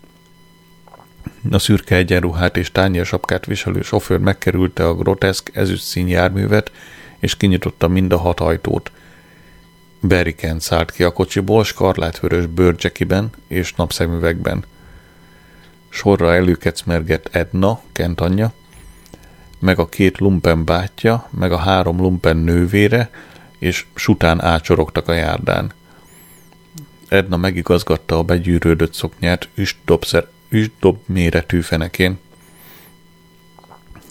[1.50, 6.72] A szürke egyenruhát és tányérsapkát viselő sofőr megkerülte a groteszk ezüst szín járművet,
[7.18, 8.90] és kinyitotta mind a hat ajtót.
[10.00, 14.64] Beriken szállt ki a kocsiból skarlátvörös bőrcsekiben és napszemüvegben.
[15.88, 18.52] Sorra előkecmergett Edna, Kent anyja,
[19.58, 23.10] meg a két lumpen bátyja, meg a három lumpen nővére,
[23.58, 25.72] és sután ácsorogtak a járdán.
[27.08, 32.18] Edna megigazgatta a begyűrődött szoknyát üstdobszer üstdob méretű fenekén.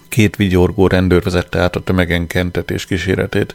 [0.08, 3.54] Két vigyorgó rendőr vezette át a tömegen Kentet és kíséretét.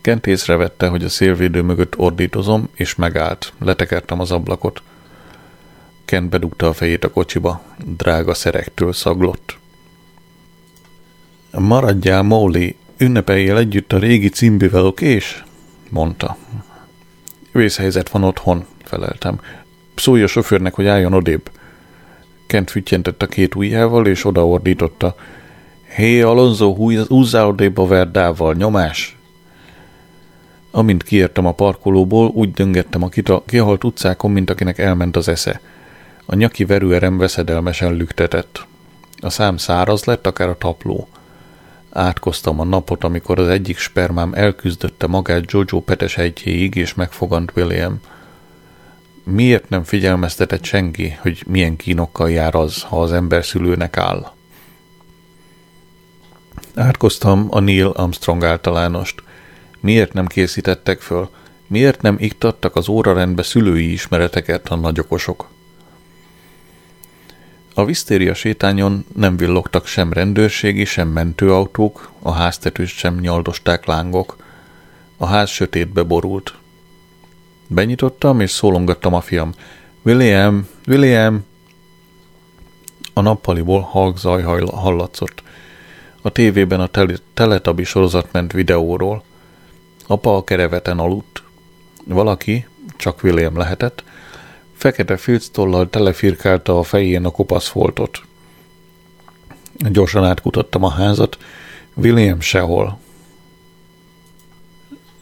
[0.00, 3.52] Kent észrevette, hogy a szélvédő mögött ordítozom, és megállt.
[3.58, 4.82] Letekertem az ablakot.
[6.04, 7.62] Kent bedugta a fejét a kocsiba.
[7.84, 9.58] Drága szerektől szaglott.
[11.50, 15.44] Maradjál, Molly, ünnepeljél együtt a régi címbivel, okés?
[15.88, 16.36] mondta.
[17.58, 19.40] Vészhelyzet van otthon, feleltem.
[19.94, 21.50] Szólj a sofőrnek, hogy álljon odébb.
[22.46, 25.14] Kent füttyentett a két ujjával, és odaordította.
[25.94, 26.74] Hé, Alonso,
[27.08, 29.16] húzzál odébb a verdával, nyomás!
[30.70, 35.60] Amint kiértem a parkolóból, úgy döngettem a kita, kihalt utcákon, mint akinek elment az esze.
[36.26, 38.66] A nyaki verőerem veszedelmesen lüktetett.
[39.20, 41.08] A szám száraz lett, akár a tapló.
[41.90, 48.00] Átkoztam a napot, amikor az egyik spermám elküzdötte magát Jojo petes egyéig, és megfogant William.
[49.24, 54.32] Miért nem figyelmeztetett senki, hogy milyen kínokkal jár az, ha az ember szülőnek áll?
[56.74, 59.22] Átkoztam a Neil Armstrong általánost.
[59.80, 61.30] Miért nem készítettek föl?
[61.66, 65.48] Miért nem iktattak az órarendbe szülői ismereteket a nagyokosok?
[67.78, 74.36] A visztéria sétányon nem villogtak sem rendőrségi, sem mentőautók, a háztetőst sem nyaldosták lángok.
[75.16, 76.54] A ház sötétbe borult.
[77.66, 79.52] Benyitottam, és szólongattam a fiam.
[80.02, 81.44] William, William!
[83.14, 85.42] A nappaliból halk zaj hallatszott.
[86.22, 89.22] A tévében a tel- teletabi sorozat ment videóról.
[90.06, 91.42] Apa a kereveten aludt.
[92.04, 94.04] Valaki, csak William lehetett,
[94.78, 98.22] fekete filctollal telefirkálta a fején a kopasz foltot.
[99.72, 101.38] Gyorsan átkutattam a házat,
[101.94, 102.98] William sehol.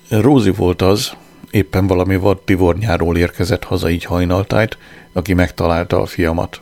[0.09, 1.13] Rózi volt az,
[1.51, 4.79] éppen valami vad tivornyáról érkezett haza így hajnaltájt,
[5.13, 6.61] aki megtalálta a fiamat.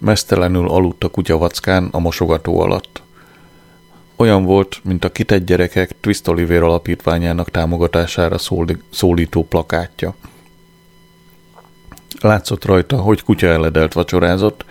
[0.00, 3.02] Mesztelenül aludt a kutyavackán a mosogató alatt.
[4.16, 8.36] Olyan volt, mint a kitett gyerekek Twist Oliver alapítványának támogatására
[8.90, 10.14] szólító plakátja.
[12.20, 14.64] Látszott rajta, hogy kutya eledelt vacsorázott,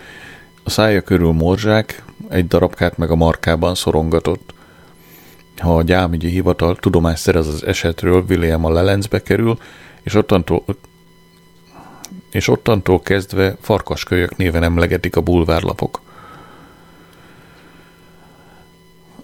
[0.64, 4.54] a szája körül morzsák, egy darabkát meg a markában szorongatott.
[5.56, 9.58] Ha a gyámügyi hivatal tudomást szerez az esetről, William a lelencbe kerül,
[10.02, 10.64] és ottantól,
[12.30, 16.00] és ottantól kezdve farkaskölyök néven emlegetik a bulvárlapok.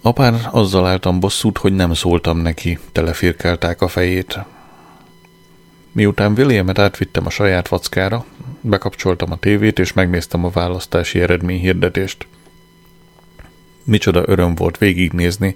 [0.01, 4.39] Apán azzal álltam bosszút, hogy nem szóltam neki, telefirkálták a fejét.
[5.95, 8.25] Miután Williamet átvittem a saját vackára,
[8.61, 12.27] bekapcsoltam a tévét, és megnéztem a választási eredményhirdetést.
[13.83, 15.55] Micsoda öröm volt végignézni,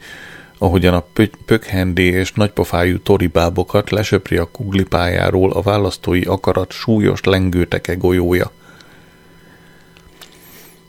[0.58, 7.96] ahogyan a pö- pökhendi és nagypofájú toribábokat lesöpri a kuglipájáról a választói akarat súlyos lengőteke
[7.96, 8.52] golyója.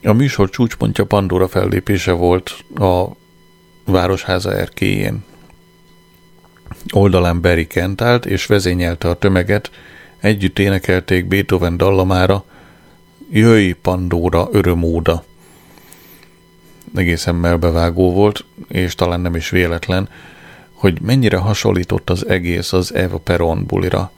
[0.03, 3.07] A műsor csúcspontja Pandora fellépése volt a
[3.85, 5.25] városháza erkéjén.
[6.93, 9.71] Oldalán Barry Kent állt és vezényelte a tömeget,
[10.21, 12.45] együtt énekelték Beethoven dallamára,
[13.31, 15.25] Jöjj, Pandora, örömóda!
[16.95, 20.09] Egészen melbevágó volt, és talán nem is véletlen,
[20.73, 24.13] hogy mennyire hasonlított az egész az Eva Peron bulira.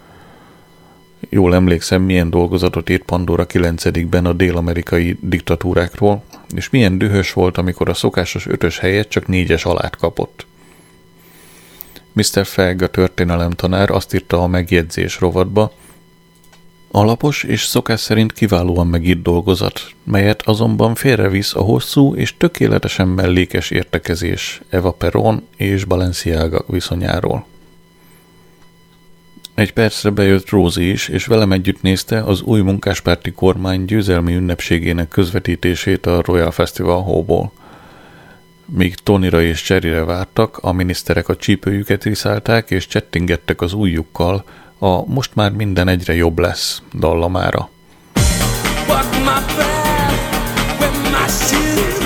[1.29, 7.89] Jól emlékszem, milyen dolgozatot írt Pandora 9-ben a dél-amerikai diktatúrákról, és milyen dühös volt, amikor
[7.89, 10.47] a szokásos ötös helyet csak négyes alát kapott.
[12.13, 12.47] Mr.
[12.47, 15.73] Fegg, a történelemtanár azt írta a megjegyzés rovatba,
[16.95, 23.71] Alapos és szokás szerint kiválóan megírt dolgozat, melyet azonban félrevisz a hosszú és tökéletesen mellékes
[23.71, 27.47] értekezés Eva Peron és Balenciaga viszonyáról.
[29.55, 35.09] Egy percre bejött Rózi is, és velem együtt nézte az új munkáspárti kormány győzelmi ünnepségének
[35.09, 37.53] közvetítését a Royal Festival Hallból.
[38.75, 44.45] Míg Tonira és Cherryre vártak, a miniszterek a csípőjüket riszálták és csettingettek az ujjukkal
[44.79, 47.71] a Most már minden egyre jobb lesz dallamára.
[48.89, 49.41] Walk my
[51.29, 52.02] shoes.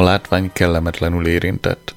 [0.00, 1.94] A látvány kellemetlenül érintett.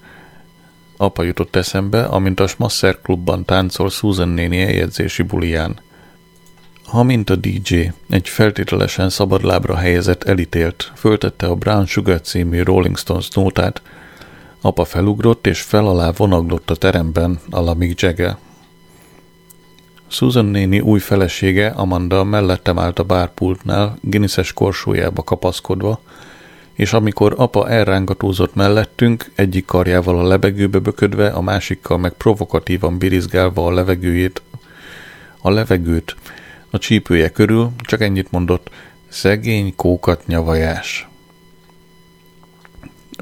[0.97, 5.79] Apa jutott eszembe, amint a Smasser klubban táncol Susan néni eljegyzési buliján.
[6.85, 12.97] Ha mint a DJ egy feltételesen szabadlábra helyezett elítélt föltette a Brown Sugar című Rolling
[12.97, 13.81] Stones nótát,
[14.61, 18.37] apa felugrott és fel alá vonaglott a teremben a Mick Jagger.
[20.07, 25.99] Susan néni új felesége Amanda mellettem állt a bárpultnál, Guinnesses korsójába kapaszkodva,
[26.73, 33.65] és amikor apa elrángatózott mellettünk, egyik karjával a levegőbe böködve, a másikkal meg provokatívan birizgálva
[33.65, 34.41] a levegőjét,
[35.41, 36.15] a levegőt
[36.69, 38.69] a csípője körül, csak ennyit mondott,
[39.07, 41.07] szegény kókat nyavajás.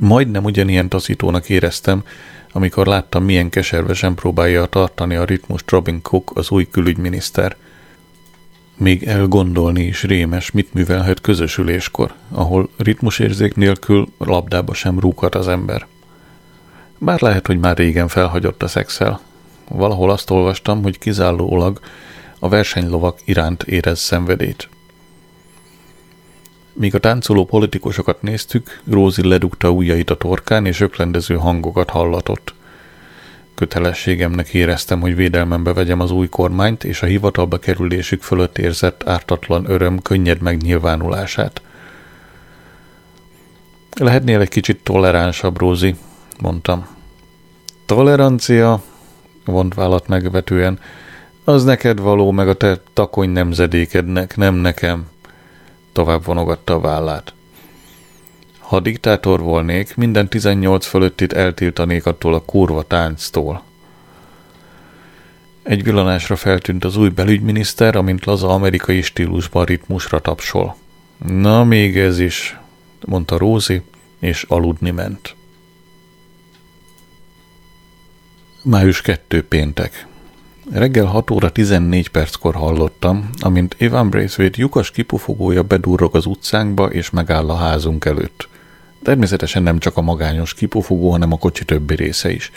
[0.01, 2.03] Majdnem ugyanilyen taszítónak éreztem,
[2.51, 7.55] amikor láttam, milyen keservesen próbálja tartani a ritmust Robin Cook, az új külügyminiszter.
[8.81, 15.87] Még elgondolni is rémes, mit művelhet közösüléskor, ahol ritmusérzék nélkül labdába sem rúghat az ember.
[16.97, 19.19] Bár lehet, hogy már régen felhagyott a szexel.
[19.69, 21.79] Valahol azt olvastam, hogy kizárólag
[22.39, 24.69] a versenylovak iránt érez szenvedét.
[26.73, 32.53] Míg a táncoló politikusokat néztük, Rózi ledugta ujjait a torkán, és öklendező hangokat hallatott.
[33.61, 39.69] Kötelességemnek éreztem, hogy védelmembe vegyem az új kormányt, és a hivatalba kerülésük fölött érzett ártatlan
[39.69, 41.61] öröm könnyed megnyilvánulását.
[43.97, 45.95] Lehetnél egy kicsit toleránsabb, Rózi,
[46.39, 46.87] mondtam.
[47.85, 48.81] Tolerancia,
[49.45, 50.79] vont vállat megvetően,
[51.43, 55.07] az neked való, meg a te takony nemzedékednek, nem nekem.
[55.91, 57.33] Tovább vonogatta a vállát.
[58.71, 63.63] Ha diktátor volnék, minden 18 fölöttit eltiltanék attól a kurva tánctól.
[65.63, 70.75] Egy villanásra feltűnt az új belügyminiszter, amint laza amerikai stílusban ritmusra tapsol.
[71.27, 72.59] Na, még ez is,
[73.05, 73.81] mondta Rózi,
[74.19, 75.35] és aludni ment.
[78.63, 80.07] Május 2 péntek.
[80.71, 87.09] Reggel 6 óra 14 perckor hallottam, amint Evan Braithwaite lyukas kipufogója bedurrog az utcánkba és
[87.09, 88.49] megáll a házunk előtt.
[89.03, 92.51] Természetesen nem csak a magányos kipufogó, hanem a kocsi többi része is.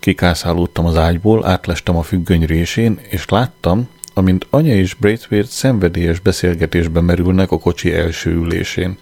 [0.00, 7.00] Kikászálódtam az ágyból, átlestem a függöny résén, és láttam, amint anya és Braithwaite szenvedélyes beszélgetésbe
[7.00, 8.98] merülnek a kocsi első ülésén.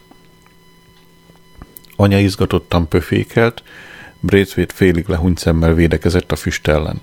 [1.96, 3.62] Anya izgatottan pöfékelt,
[4.20, 7.00] Braithwaite félig lehúnyt szemmel védekezett a füst ellen.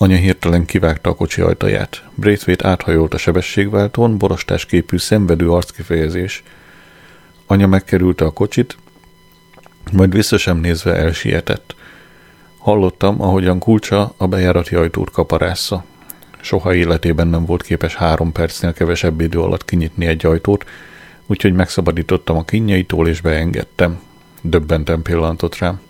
[0.00, 2.02] Anya hirtelen kivágta a kocsi ajtaját.
[2.14, 6.42] Braithwaite áthajolt a sebességváltón, borostás képű szenvedő arckifejezés.
[7.46, 8.76] Anya megkerülte a kocsit,
[9.92, 11.74] majd vissza sem nézve elsietett.
[12.58, 15.84] Hallottam, ahogyan kulcsa a bejárati ajtót kaparásza.
[16.40, 20.64] Soha életében nem volt képes három percnél kevesebb idő alatt kinyitni egy ajtót,
[21.26, 24.00] úgyhogy megszabadítottam a kinnyaitól és beengedtem.
[24.40, 25.80] Döbbenten pillantott rám.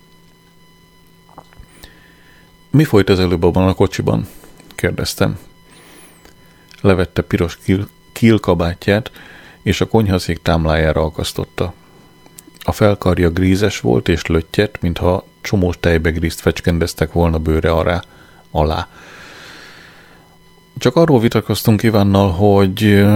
[2.70, 4.28] Mi folyt az előbb abban a kocsiban?
[4.74, 5.38] kérdeztem.
[6.80, 9.10] Levette piros kil- kilkabátját,
[9.62, 11.72] és a konyhaszék támlájára akasztotta.
[12.60, 18.02] A felkarja grízes volt és löttyet, mintha csomós tejbegrízt fecskendeztek volna bőre alá.
[18.50, 18.88] alá.
[20.78, 23.06] Csak arról vitatkoztunk Ivánnal, hogy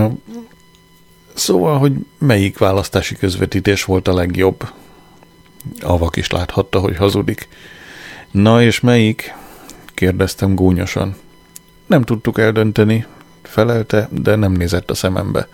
[1.34, 4.72] szóval, hogy melyik választási közvetítés volt a legjobb.
[5.80, 7.48] Avak is láthatta, hogy hazudik.
[8.30, 9.34] Na és melyik?
[10.02, 11.14] Kérdeztem gúnyosan.
[11.86, 13.06] Nem tudtuk eldönteni,
[13.42, 15.48] felelte, de nem nézett a szemembe.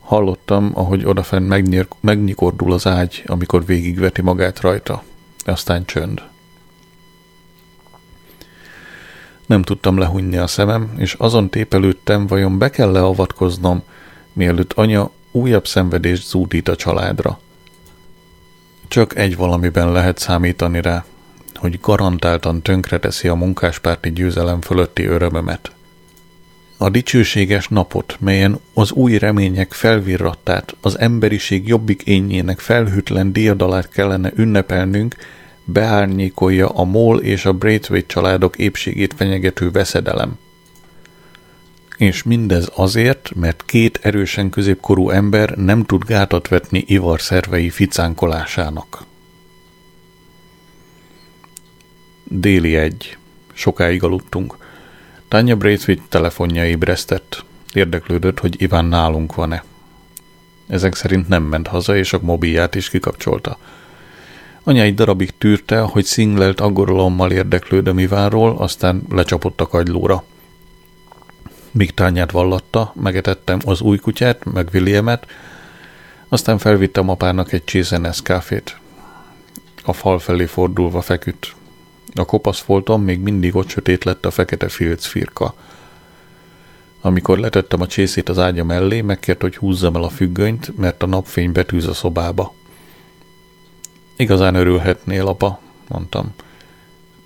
[0.00, 5.02] Hallottam, ahogy odafent megnyir, megnyikordul az ágy, amikor végigveti magát rajta.
[5.44, 6.22] Aztán csönd.
[9.46, 13.82] Nem tudtam lehunni a szemem, és azon tépelődtem, vajon be kell leavatkoznom,
[14.32, 17.38] mielőtt anya újabb szenvedést zúdít a családra.
[18.88, 21.04] Csak egy valamiben lehet számítani rá,
[21.62, 25.72] hogy garantáltan tönkreteszi a munkáspárti győzelem fölötti örömömet.
[26.76, 34.32] A dicsőséges napot, melyen az új remények felvirrattát, az emberiség jobbik énjének felhűtlen diadalát kellene
[34.34, 35.16] ünnepelnünk,
[35.64, 40.38] beárnyékolja a Moll és a Braithwaite családok épségét fenyegető veszedelem.
[41.96, 49.10] És mindez azért, mert két erősen középkorú ember nem tud gátat vetni ivar szervei ficánkolásának.
[52.34, 53.16] Déli egy.
[53.52, 54.56] Sokáig aludtunk.
[55.28, 57.44] Tanya Braithwaite telefonja ébresztett.
[57.72, 59.64] Érdeklődött, hogy Iván nálunk van-e.
[60.68, 63.58] Ezek szerint nem ment haza, és a mobilját is kikapcsolta.
[64.62, 70.24] Anya egy darabig tűrte, hogy szinglelt aggorolommal érdeklődöm Ivánról, aztán lecsapott a kagylóra.
[71.70, 75.26] Míg tányát vallatta, megetettem az új kutyát, meg Williamet,
[76.28, 78.76] aztán felvittem apának egy csésze káfét.
[79.84, 81.54] A fal felé fordulva feküdt.
[82.14, 85.54] A kopasz folton még mindig ott sötét lett a fekete filc firka.
[87.00, 91.06] Amikor letettem a csészét az ágya mellé, megkért, hogy húzzam el a függönyt, mert a
[91.06, 92.54] napfény betűz a szobába.
[94.16, 96.34] Igazán örülhetnél, apa, mondtam.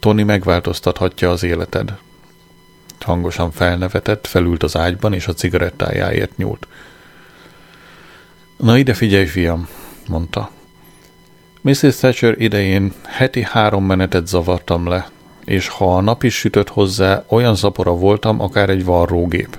[0.01, 1.99] Tony megváltoztathatja az életed.
[3.01, 6.67] Hangosan felnevetett, felült az ágyban, és a cigarettájáért nyúlt.
[8.57, 9.69] Na ide figyelj, fiam,
[10.09, 10.51] mondta.
[11.67, 11.97] Mrs.
[11.97, 15.09] Thatcher idején heti három menetet zavartam le,
[15.45, 19.59] és ha a nap is sütött hozzá, olyan zapora voltam, akár egy varrógép.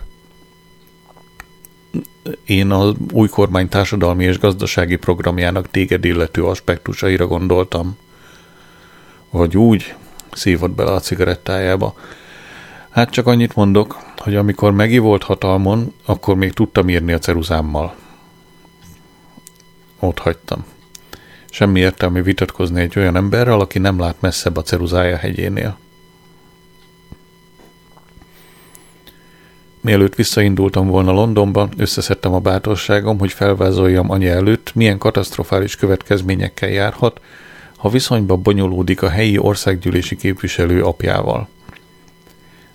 [2.45, 7.97] Én az új kormány társadalmi és gazdasági programjának téged illető aspektusaira gondoltam.
[9.29, 9.95] Vagy úgy,
[10.31, 11.95] szívott bele a cigarettájába.
[12.89, 17.95] Hát csak annyit mondok, hogy amikor Megi volt hatalmon, akkor még tudtam írni a ceruzámmal.
[19.99, 20.75] Ott hagytam.
[21.57, 25.77] Semmi értelmi vitatkozni egy olyan emberrel, aki nem lát messzebb a ceruzája hegyénél.
[29.81, 37.21] Mielőtt visszaindultam volna Londonba, összeszedtem a bátorságom, hogy felvázoljam anya előtt, milyen katasztrofális következményekkel járhat,
[37.77, 41.47] ha viszonyba bonyolódik a helyi országgyűlési képviselő apjával.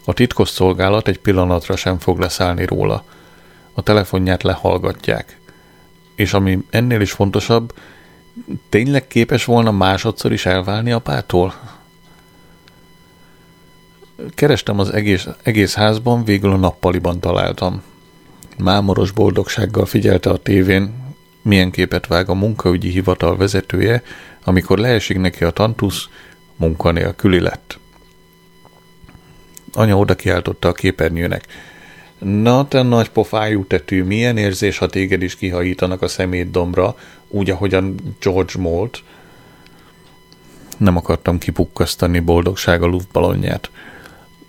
[0.04, 3.04] A titkos szolgálat egy pillanatra sem fog leszállni róla.
[3.72, 5.38] A telefonját lehallgatják.
[6.14, 7.72] És ami ennél is fontosabb,
[8.68, 11.54] Tényleg képes volna másodszor is elválni apától?
[14.34, 17.82] Kerestem az egész, egész házban, végül a nappaliban találtam.
[18.58, 20.94] Mámoros boldogsággal figyelte a tévén,
[21.42, 24.02] milyen képet vág a munkaügyi hivatal vezetője,
[24.44, 26.08] amikor leesik neki a tantusz,
[26.56, 27.78] munkanélküli lett.
[29.72, 31.46] Anya oda kiáltotta a képernyőnek.
[32.18, 36.96] Na, te nagy pofájú tetű, milyen érzés, ha téged is kihajítanak a szemétdombra,
[37.32, 39.02] úgy, ahogyan George Molt.
[40.76, 43.70] Nem akartam kipukkasztani boldogság a luftbalonját.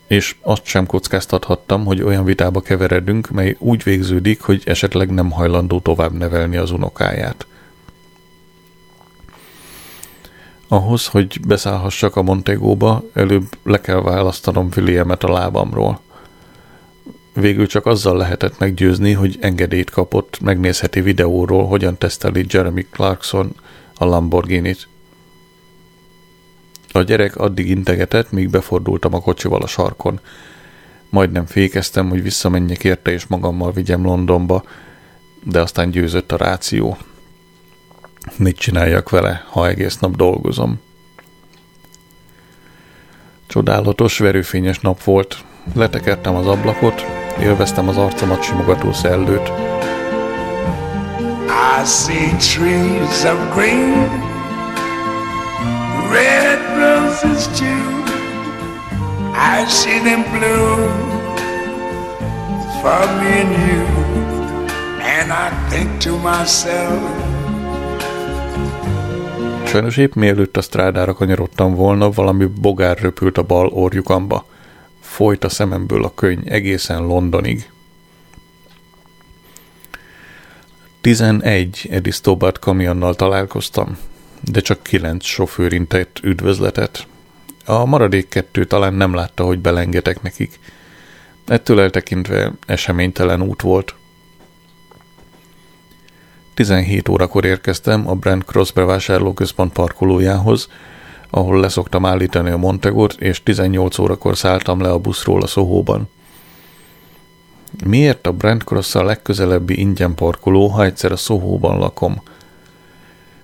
[0.08, 5.80] És azt sem kockáztathattam, hogy olyan vitába keveredünk, mely úgy végződik, hogy esetleg nem hajlandó
[5.80, 7.46] tovább nevelni az unokáját.
[10.68, 16.00] Ahhoz, hogy beszállhassak a Montegóba, előbb le kell választanom Williamet a lábamról.
[17.34, 23.56] Végül csak azzal lehetett meggyőzni, hogy engedélyt kapott, megnézheti videóról, hogyan teszteli Jeremy Clarkson
[23.96, 24.88] a Lamborghini-t.
[26.92, 30.20] A gyerek addig integetett, míg befordultam a kocsival a sarkon.
[31.10, 34.64] Majdnem fékeztem, hogy visszamenjek érte és magammal vigyem Londonba,
[35.44, 36.98] de aztán győzött a ráció.
[38.38, 40.80] Mit csináljak vele, ha egész nap dolgozom?
[43.48, 45.44] Csodálatos, verőfényes nap volt.
[45.74, 49.52] Letekertem az ablakot, élveztem az arcomat simogató szellőt.
[51.82, 54.10] I see trees of green,
[56.12, 58.04] red roses too.
[59.36, 61.14] I see them bloom
[62.82, 63.86] for me and you.
[65.02, 67.32] And I think to myself,
[69.66, 74.46] Sajnos épp mielőtt a strádára kanyarodtam volna, valami bogár röpült a bal orjukamba.
[75.14, 77.70] Folyt a szememből a könyv egészen Londonig.
[81.01, 83.97] 11 Eddie Stobart kamionnal találkoztam,
[84.41, 87.07] de csak 9 sofőr intett üdvözletet.
[87.66, 90.59] A maradék kettő talán nem látta, hogy belengetek nekik.
[91.47, 93.95] Ettől eltekintve eseménytelen út volt.
[96.53, 100.70] 17 órakor érkeztem a Brand Cross bevásárlóközpont parkolójához,
[101.36, 106.10] ahol leszoktam állítani a Montegot, és 18 órakor szálltam le a buszról a Sohóban.
[107.86, 112.22] Miért a Brand Cross a legközelebbi ingyen parkoló, ha egyszer a Sohóban lakom?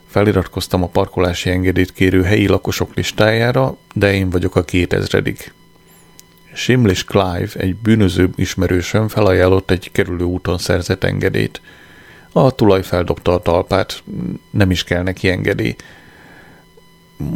[0.07, 5.23] Feliratkoztam a parkolási engedélyt kérő helyi lakosok listájára, de én vagyok a 2000
[6.53, 11.61] Simlish Clive, egy bűnöző ismerősöm felajánlott egy kerülő úton szerzett engedélyt.
[12.31, 14.03] A tulaj feldobta a talpát,
[14.51, 15.75] nem is kell neki engedély.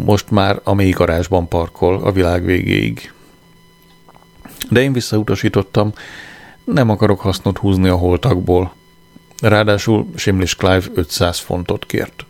[0.06, 3.14] Most már a mély garázsban parkol a világ végéig.
[4.70, 5.94] De én visszautasítottam,
[6.64, 8.74] nem akarok hasznot húzni a holtakból.
[9.42, 12.26] Ráadásul Simlish Clive 500 fontot kért.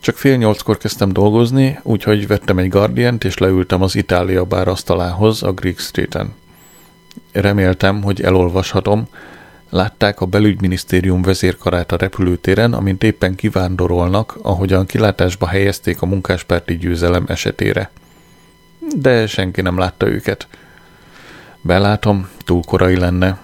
[0.00, 5.42] Csak fél nyolckor kezdtem dolgozni, úgyhogy vettem egy guardian és leültem az Itália bár asztalához
[5.42, 6.34] a Greek Street-en.
[7.32, 9.08] Reméltem, hogy elolvashatom,
[9.70, 17.24] Látták a belügyminisztérium vezérkarát a repülőtéren, amint éppen kivándorolnak, ahogyan kilátásba helyezték a munkáspárti győzelem
[17.28, 17.90] esetére.
[18.96, 20.48] De senki nem látta őket.
[21.62, 23.38] Belátom, túl korai lenne,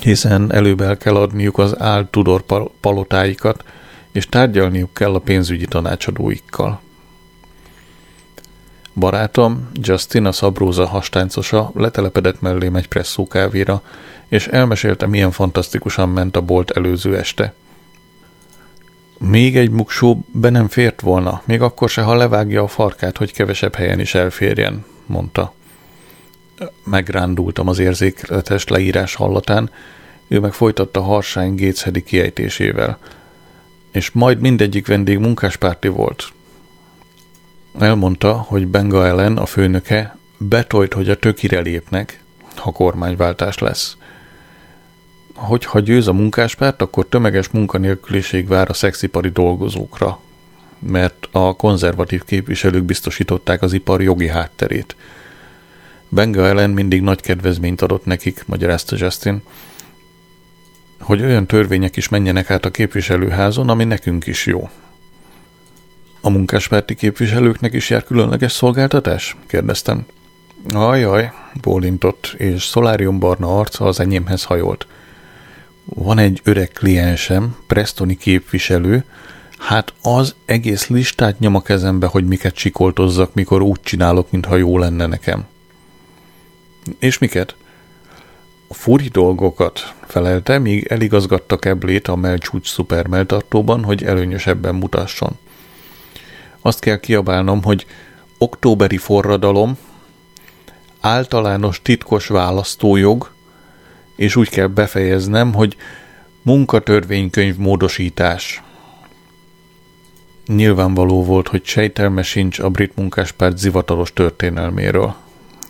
[0.00, 2.44] hiszen előbb el kell adniuk az áll Tudor
[2.80, 3.64] palotáikat,
[4.12, 6.80] és tárgyalniuk kell a pénzügyi tanácsadóikkal.
[8.94, 13.82] Barátom, Justin, a szabróza hastáncosa, letelepedett mellém egy presszó kávéra,
[14.32, 17.54] és elmesélte, milyen fantasztikusan ment a bolt előző este.
[19.18, 23.32] Még egy muksó be nem fért volna, még akkor se, ha levágja a farkát, hogy
[23.32, 25.54] kevesebb helyen is elférjen, mondta.
[26.84, 29.70] Megrándultam az érzékletes leírás hallatán,
[30.28, 32.98] ő meg folytatta harsány Gateshedi kiejtésével.
[33.90, 36.32] És majd mindegyik vendég munkáspárti volt.
[37.78, 42.22] Elmondta, hogy Benga ellen a főnöke betolt, hogy a tökire lépnek,
[42.56, 43.96] ha kormányváltás lesz
[45.34, 50.20] hogyha győz a munkáspárt, akkor tömeges munkanélküliség vár a szexipari dolgozókra,
[50.78, 54.96] mert a konzervatív képviselők biztosították az ipar jogi hátterét.
[56.08, 59.42] Benga ellen mindig nagy kedvezményt adott nekik, magyarázta Justin,
[61.00, 64.68] hogy olyan törvények is menjenek át a képviselőházon, ami nekünk is jó.
[66.20, 69.36] A munkáspárti képviselőknek is jár különleges szolgáltatás?
[69.46, 70.06] kérdeztem.
[70.74, 74.86] Ajaj, bólintott, és szoláriumbarna arca az enyémhez hajolt–
[75.84, 79.04] van egy öreg kliensem, Prestoni képviselő,
[79.58, 84.78] hát az egész listát nyom a kezembe, hogy miket csikoltozzak, mikor úgy csinálok, mintha jó
[84.78, 85.44] lenne nekem.
[86.98, 87.54] És miket?
[88.70, 95.38] Furi dolgokat felelte, míg eligazgatta keblét a melcsúcs szupermeltartóban, hogy előnyösebben mutasson.
[96.60, 97.86] Azt kell kiabálnom, hogy
[98.38, 99.76] októberi forradalom,
[101.00, 103.30] általános titkos választójog,
[104.22, 105.76] és úgy kell befejeznem, hogy
[106.42, 108.62] munkatörvénykönyv módosítás.
[110.46, 115.14] Nyilvánvaló volt, hogy sejtelme sincs a brit munkáspárt zivatalos történelméről.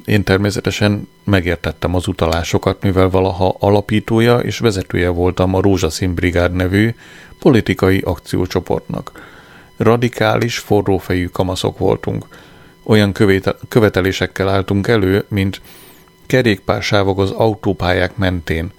[0.04, 6.94] Én természetesen megértettem az utalásokat, mivel valaha alapítója és vezetője voltam a Rózsaszín Brigád nevű
[7.38, 9.30] politikai akciócsoportnak.
[9.76, 12.26] Radikális, forrófejű kamaszok voltunk.
[12.82, 15.60] Olyan követ- követelésekkel álltunk elő, mint
[16.32, 18.72] kerékpársávok az autópályák mentén,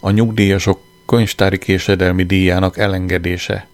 [0.00, 3.66] a nyugdíjasok könyvtári késedelmi díjának elengedése,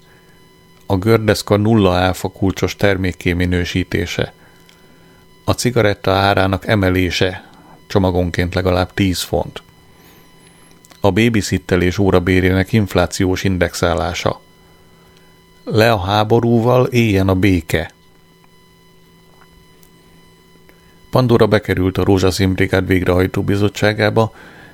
[0.86, 4.32] a gördeszka nulla áfa kulcsos termékké minősítése,
[5.44, 7.50] a cigaretta árának emelése,
[7.86, 9.62] csomagonként legalább 10 font,
[11.00, 14.40] a babysittelés órabérének inflációs indexálása,
[15.64, 17.90] le a háborúval, éljen a béke.
[21.16, 24.32] Pandora bekerült a Rózsaszín Brigád végrehajtó bizottságába,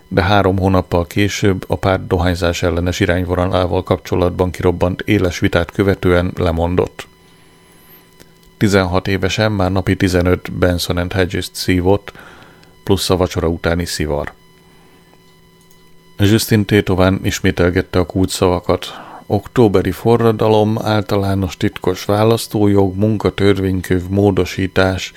[0.09, 7.07] de három hónappal később a párt dohányzás ellenes irányvonalával kapcsolatban kirobbant éles vitát követően lemondott.
[8.57, 12.13] 16 évesen már napi 15 Benson and Hedges-t szívott,
[12.85, 14.33] plusz a vacsora utáni szivar.
[16.19, 18.87] Justin Tétován ismételgette a kulcsszavakat.
[19.27, 25.13] Októberi forradalom, általános titkos választójog, munkatörvénykönyv, módosítás,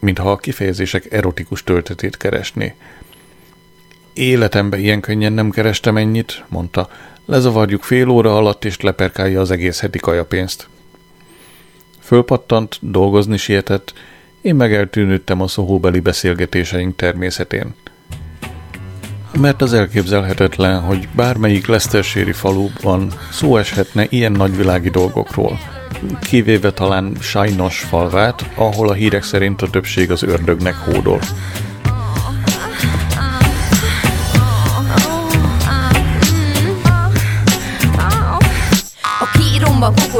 [0.00, 2.74] mintha a kifejezések erotikus töltetét keresné.
[4.12, 6.88] Életemben ilyen könnyen nem kerestem ennyit, mondta.
[7.24, 10.68] Lezavarjuk fél óra alatt, és leperkálja az egész heti kajapénzt.
[12.00, 13.92] Fölpattant, dolgozni sietett,
[14.40, 17.74] én meg eltűnődtem a szóhóbeli beszélgetéseink természetén.
[19.38, 25.58] Mert az elképzelhetetlen, hogy bármelyik Leszterséri faluban szó eshetne ilyen nagyvilági dolgokról,
[26.20, 31.18] kivéve talán sajnos falvát, ahol a hírek szerint a többség az ördögnek hódol.
[39.22, 39.38] A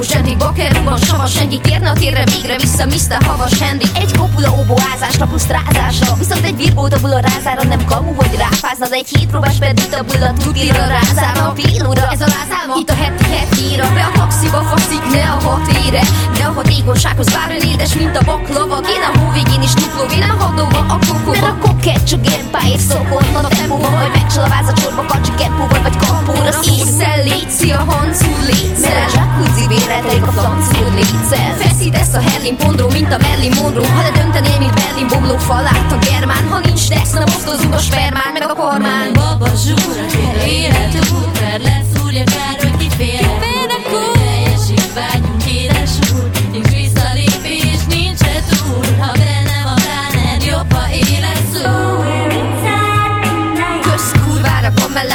[0.01, 3.25] kokos Henry, bakerúban, savas senki kérne a térre végre vissza Mr.
[3.27, 6.15] Havas Henry Egy kopula óboázásra plusz rázásra.
[6.15, 8.89] Viszont egy virbót a bula rázára nem kamu, hogy ráfázna.
[8.89, 11.49] De egy hétpróbás pedig a bula tudira rázára.
[11.49, 12.75] A pélóra, ez a lázálma.
[12.81, 16.03] Itt a heti hetire Be a taxiba faszik, ne a hat ére.
[16.37, 18.81] De a hatékonysághoz bár ön édes, mint a baklava.
[18.81, 22.87] Kéne a hóvégén is tupló, kéne a hadóba a kokóba Mert a kokett csak gépáért
[22.91, 23.33] szokott.
[23.33, 28.99] Nagy tempóba, vagy megcsalaváz a csorba Kacsi kempóval, vagy kampóra Észel, létszi a hancú létszel
[29.01, 33.89] Mert a jacuzzi véretleik a francúr létszel Feszítesz a Herlin pondró, mint a Merlin Monroe
[33.89, 36.49] Ha ne döntenél, mint Berlin bomló falát a germán.
[36.49, 39.13] Ha nincs tex, nem osztozunk a spermán, meg a kormán.
[39.13, 40.05] Baba zsúra,
[40.47, 43.29] élet út, mert leszúrja kár, hogy kifér.
[44.13, 46.10] Teljesít vágyunk, édes úr,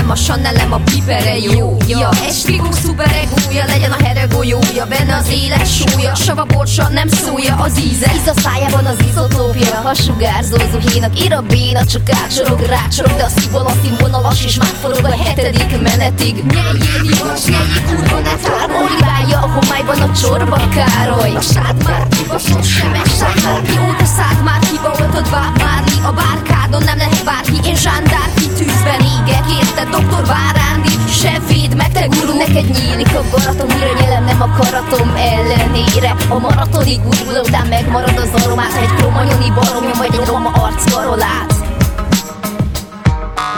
[0.06, 5.76] Mellem a Chanelem, a pipere jó Ja, estigó szuperegója, legyen a heregolyója Benne az éles
[5.76, 8.12] súlya, sava borsa, nem szója az íze.
[8.16, 13.24] Íz a szájában az izotópja, ha sugárzó zuhénak Ír a béna, csak átsorog, rácsorog De
[13.24, 16.36] a szívon a színvonalas, és már forog a hetedik menetig.
[16.44, 21.36] Nyeljél hívas, nyeljél kurva, ne tárol Hibálja a homályban a csorba Károly.
[21.36, 26.12] A sád már kiba, sosem esett már Mióta szállt már kiba, oltod Bob Marley A
[26.12, 32.06] bárkádon nem lehet bárki, én zsándárki Tűzben égek, érted, doktor Várándi Se véd meg, te
[32.06, 36.16] guru, neked nyílik a baratom Újra nyelem nem a karatom ellenére.
[36.30, 41.54] A maratonig gurul, után megmarad az aromát egy kromanyoni baromja, vagy egy roma arckarolát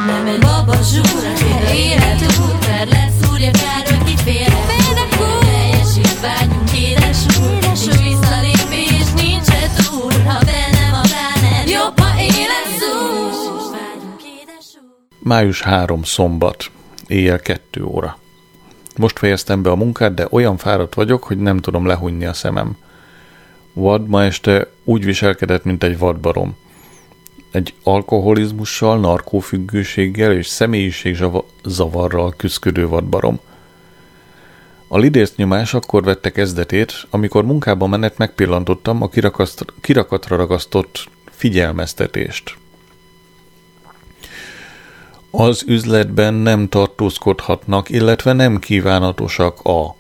[0.08, 1.32] Nem egy baba zsúra,
[1.74, 4.54] élet út, mert leszúrja kár, hogy kifér.
[5.42, 6.57] Teljesít vágyunk,
[15.28, 16.72] Május 3 szombat,
[17.08, 18.18] éjjel 2 óra.
[18.98, 22.78] Most fejeztem be a munkát, de olyan fáradt vagyok, hogy nem tudom lehunni a szemem.
[23.74, 26.56] Vad ma este úgy viselkedett, mint egy vadbarom.
[27.52, 33.40] Egy alkoholizmussal, narkófüggőséggel és személyiségzavarral küzdködő vadbarom.
[34.88, 39.10] A lidérc nyomás akkor vette kezdetét, amikor munkába menet megpillantottam a
[39.82, 42.58] kirakatra ragasztott figyelmeztetést.
[45.32, 49.96] Az üzletben nem tartózkodhatnak, illetve nem kívánatosak a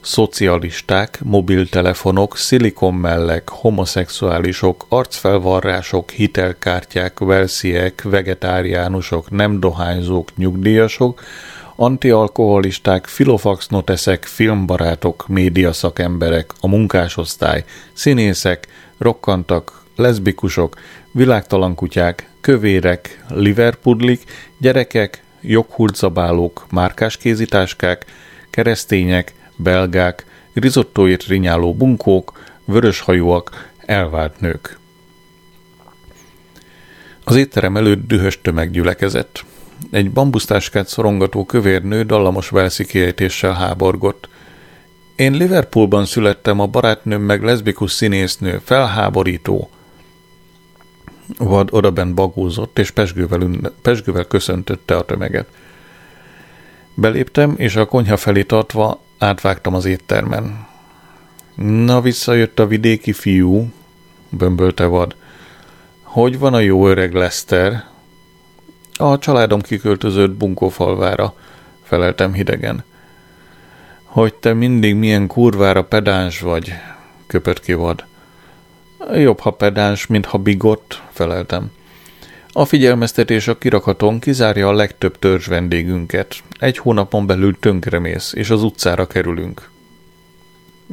[0.00, 11.22] szocialisták, mobiltelefonok, szilikonmellek, homoszexuálisok, arcfelvarrások, hitelkártyák, versziek, vegetáriánusok, nem dohányzók, nyugdíjasok,
[11.76, 18.68] antialkoholisták, filofaxnoteszek, filmbarátok, médiaszakemberek, a munkásosztály, színészek,
[18.98, 20.76] rokkantak, leszbikusok,
[21.14, 24.22] világtalan kutyák, kövérek, liverpudlik,
[24.58, 28.04] gyerekek, joghurtzabálók, márkás kézitáskák,
[28.50, 34.78] keresztények, belgák, rizottóért rinyáló bunkók, vöröshajúak, elvált nők.
[37.24, 39.44] Az étterem előtt dühös tömeg gyülekezett.
[39.90, 44.28] Egy bambusztáskát szorongató kövér nő dallamos velszi kiejtéssel háborgott.
[45.16, 49.70] Én Liverpoolban születtem, a barátnőm meg leszbikus színésznő, felháborító.
[51.38, 55.46] Vad odabent bagózott, és pesgővel, ünne, pesgővel köszöntötte a tömeget.
[56.94, 60.66] Beléptem, és a konyha felé tartva átvágtam az éttermen.
[61.54, 63.72] Na, visszajött a vidéki fiú,
[64.28, 65.14] bömbölte vad.
[66.02, 67.84] Hogy van a jó öreg Lester?
[68.94, 71.34] A családom kiköltözött bunkófalvára,
[71.82, 72.84] feleltem hidegen.
[74.04, 76.72] Hogy te mindig milyen kurvára pedáns vagy,
[77.26, 78.04] köpött ki vad.
[79.12, 81.70] Jobb, ha pedáns, mint ha bigott, feleltem.
[82.52, 86.34] A figyelmeztetés a kirakaton kizárja a legtöbb törzs vendégünket.
[86.58, 89.70] Egy hónapon belül tönkremész, és az utcára kerülünk.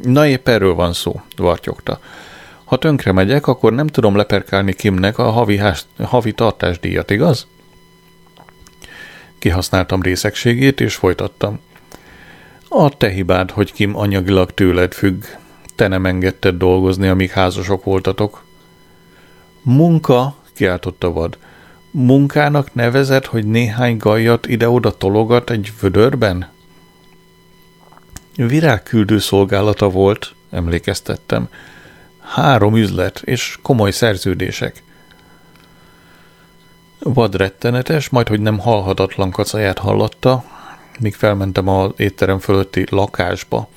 [0.02, 2.00] Na épp erről van szó, vartyogta.
[2.64, 7.46] Ha tönkre megyek, akkor nem tudom leperkálni Kimnek a havi, hás, havi tartásdíjat, igaz?
[9.38, 11.60] Kihasználtam részegségét, és folytattam.
[12.68, 15.24] A te hibád, hogy Kim anyagilag tőled függ.
[15.82, 18.44] Te nem engedted dolgozni, amíg házasok voltatok.
[19.62, 21.38] Munka, kiáltotta vad.
[21.90, 26.48] Munkának nevezett, hogy néhány gajat ide-oda tologat egy vödörben?
[28.36, 31.48] Virágküldő szolgálata volt, emlékeztettem.
[32.20, 34.82] Három üzlet és komoly szerződések.
[36.98, 40.44] Vad rettenetes, majd hogy nem halhatatlan kacaját hallotta,
[40.98, 43.68] míg felmentem az étterem fölötti lakásba.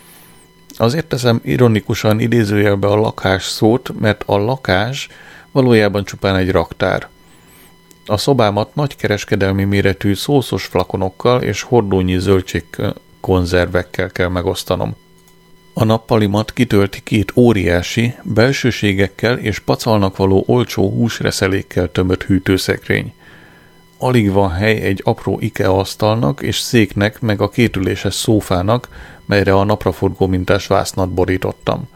[0.78, 5.07] Azért teszem ironikusan idézőjelbe a lakás szót, mert a lakás
[5.51, 7.07] valójában csupán egy raktár.
[8.05, 14.95] A szobámat nagy kereskedelmi méretű szószos flakonokkal és hordónyi zöldségkonzervekkel kell megosztanom.
[15.73, 23.13] A nappalimat kitölti két óriási, belsőségekkel és pacalnak való olcsó húsreszelékkel tömött hűtőszekrény.
[23.97, 28.89] Alig van hely egy apró IKEA asztalnak és széknek meg a kétüléses szófának,
[29.26, 31.89] melyre a napraforgó mintás vásznat borítottam.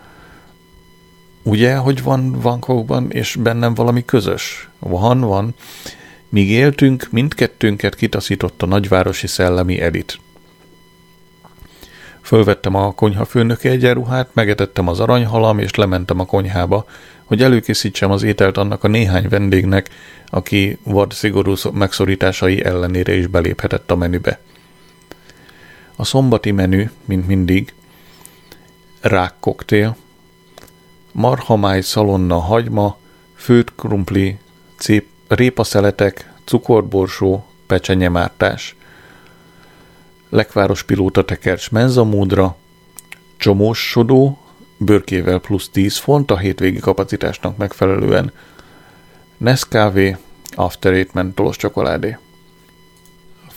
[1.43, 4.69] Ugye, hogy van Vancouverban, és bennem valami közös?
[4.79, 5.55] Van, van.
[6.29, 10.19] Míg éltünk, mindkettőnket kitaszított a nagyvárosi szellemi elit.
[12.21, 16.85] Fölvettem a konyha főnöke egyenruhát, megetettem az aranyhalam, és lementem a konyhába,
[17.25, 19.89] hogy előkészítsem az ételt annak a néhány vendégnek,
[20.27, 24.39] aki vad szigorú megszorításai ellenére is beléphetett a menübe.
[25.99, 27.73] A szombati menü, mint mindig,
[29.01, 29.95] rák koktél,
[31.11, 32.97] marhamáj szalonna hagyma,
[33.35, 34.37] főtt krumpli,
[34.77, 38.75] cép, répaszeletek, cukorborsó, pecsenyemártás.
[40.29, 42.55] Lekváros pilóta tekercs menzamódra,
[43.37, 44.37] csomós sodó,
[44.77, 48.31] bőrkével plusz 10 font a hétvégi kapacitásnak megfelelően,
[49.37, 50.17] Nescafé,
[50.55, 52.17] After Eight mentolos csokoládé.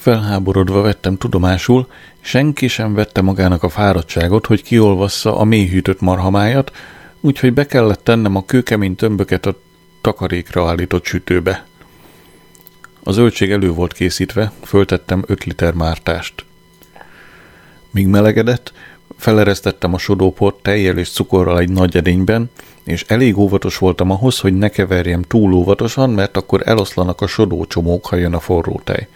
[0.02, 1.86] Felháborodva vettem tudomásul,
[2.20, 6.72] senki sem vette magának a fáradtságot, hogy kiolvassza a mélyhűtött marhamájat,
[7.20, 9.58] úgyhogy be kellett tennem a kőkemény tömböket a
[10.00, 11.66] takarékra állított sütőbe.
[13.02, 16.44] A zöldség elő volt készítve, föltettem 5 liter mártást.
[17.90, 18.72] Míg melegedett,
[19.16, 22.50] feleresztettem a sodóport tejjel és cukorral egy nagy edényben,
[22.84, 28.06] és elég óvatos voltam ahhoz, hogy ne keverjem túl óvatosan, mert akkor eloszlanak a sodócsomók,
[28.06, 29.08] ha jön a forró tej.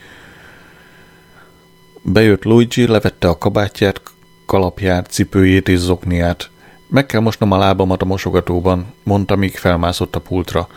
[2.09, 4.00] Bejött Luigi, levette a kabátját,
[4.46, 6.50] kalapját, cipőjét és zokniát.
[6.88, 10.68] Meg kell mosnom a lábamat a mosogatóban, mondta, míg felmászott a pultra.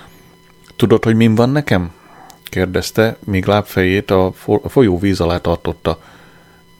[0.75, 1.91] Tudod, hogy min van nekem?
[2.43, 4.31] kérdezte, míg lábfejét a
[4.67, 6.01] folyó víz alá tartotta.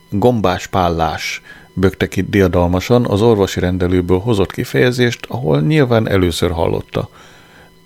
[0.10, 1.42] Gombás pállás,
[1.74, 7.10] bökte ki diadalmasan az orvosi rendelőből hozott kifejezést, ahol nyilván először hallotta.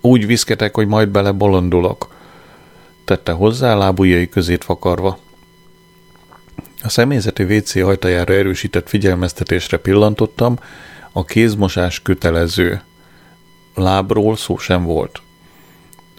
[0.00, 2.14] Úgy viszketek, hogy majd bele bolondulok,
[3.04, 5.18] tette hozzá lábujjai közét vakarva.
[6.84, 10.58] A személyzeti WC ajtajára erősített figyelmeztetésre pillantottam,
[11.12, 12.82] a kézmosás kötelező.
[13.74, 15.22] Lábról szó sem volt.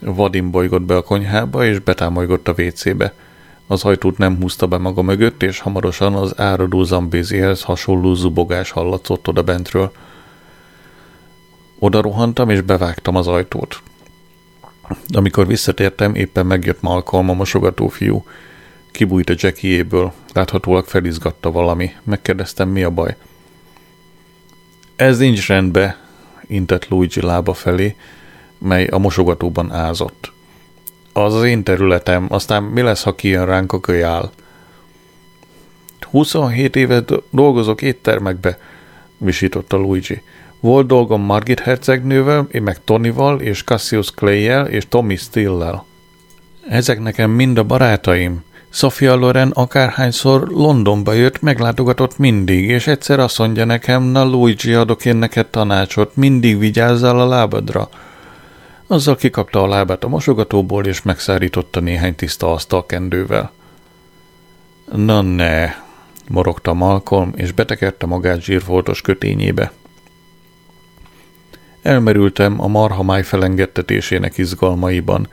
[0.02, 3.14] Vadim bolygott be a konyhába, és betámolygott a WC-be.
[3.68, 9.28] Az ajtót nem húzta be maga mögött, és hamarosan az áradó zambézihez hasonló zubogás hallatszott
[9.28, 9.92] oda bentről.
[11.80, 13.82] Oda rohantam, és bevágtam az ajtót.
[15.14, 18.26] Amikor visszatértem, éppen megjött Malcolm, a mosogató fiú.
[18.96, 21.92] Kibújt a Jackiéből, láthatólag felizgatta valami.
[22.04, 23.16] Megkérdeztem, mi a baj.
[24.96, 25.98] Ez nincs rendbe,
[26.48, 27.96] intett Luigi lába felé,
[28.58, 30.32] mely a mosogatóban ázott.
[31.14, 34.32] Az az én területem, aztán mi lesz, ha kijön ránk a kölyál?
[36.10, 38.60] 27 évet dolgozok éttermekbe,
[39.18, 40.22] visította Luigi.
[40.60, 45.86] Volt dolgom Margit hercegnővel, én meg Tonyval, és Cassius Clay-jel, és Tommy Still-lel.
[46.70, 48.44] Ezek nekem mind a barátaim.
[48.76, 55.06] Sofia Loren akárhányszor Londonba jött, meglátogatott mindig, és egyszer azt mondja nekem, na Luigi, adok
[55.06, 57.90] én neked tanácsot, mindig vigyázzál a lábadra.
[58.88, 63.52] Azzal kikapta a lábát a mosogatóból, és megszárította néhány tiszta asztalkendővel.
[64.96, 65.74] Na ne,
[66.30, 69.72] morogta Malcolm, és betekerte magát zsírfoltos kötényébe.
[71.82, 75.28] Elmerültem a marhamáj felengedtetésének izgalmaiban.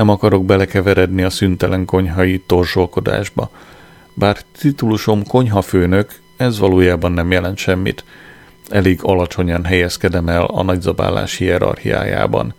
[0.00, 3.50] Nem akarok belekeveredni a szüntelen konyhai torzsolkodásba.
[4.14, 8.04] Bár titulusom konyhafőnök, ez valójában nem jelent semmit.
[8.68, 12.54] Elég alacsonyan helyezkedem el a nagyzabálás hierarchiájában.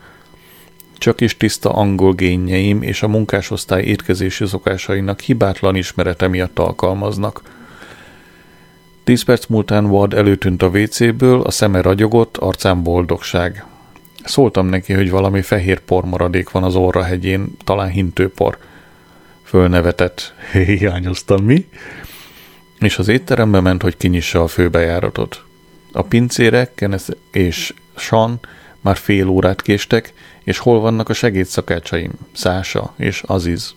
[0.98, 7.42] Csak is tiszta angol génjeim és a munkásosztály étkezési szokásainak hibátlan ismerete miatt alkalmaznak–
[9.04, 13.66] Tíz perc múltán Ward előtűnt a WC-ből, a szeme ragyogott, arcán boldogság.
[14.24, 18.57] Szóltam neki, hogy valami fehér pormaradék van az orrahegyén, talán hintőpor.
[19.43, 20.34] Fölnevetett.
[20.51, 21.69] Hiányoztam mi?
[22.80, 25.43] És az étterembe ment, hogy kinyissa a főbejáratot.
[25.91, 28.39] A pincére, Kenneth és Sean
[28.82, 30.13] már fél órát késtek,
[30.43, 32.11] és hol vannak a segédszakácsaim?
[32.32, 33.76] Szása és Aziz.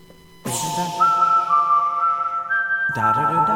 [2.94, 3.53] Daughter,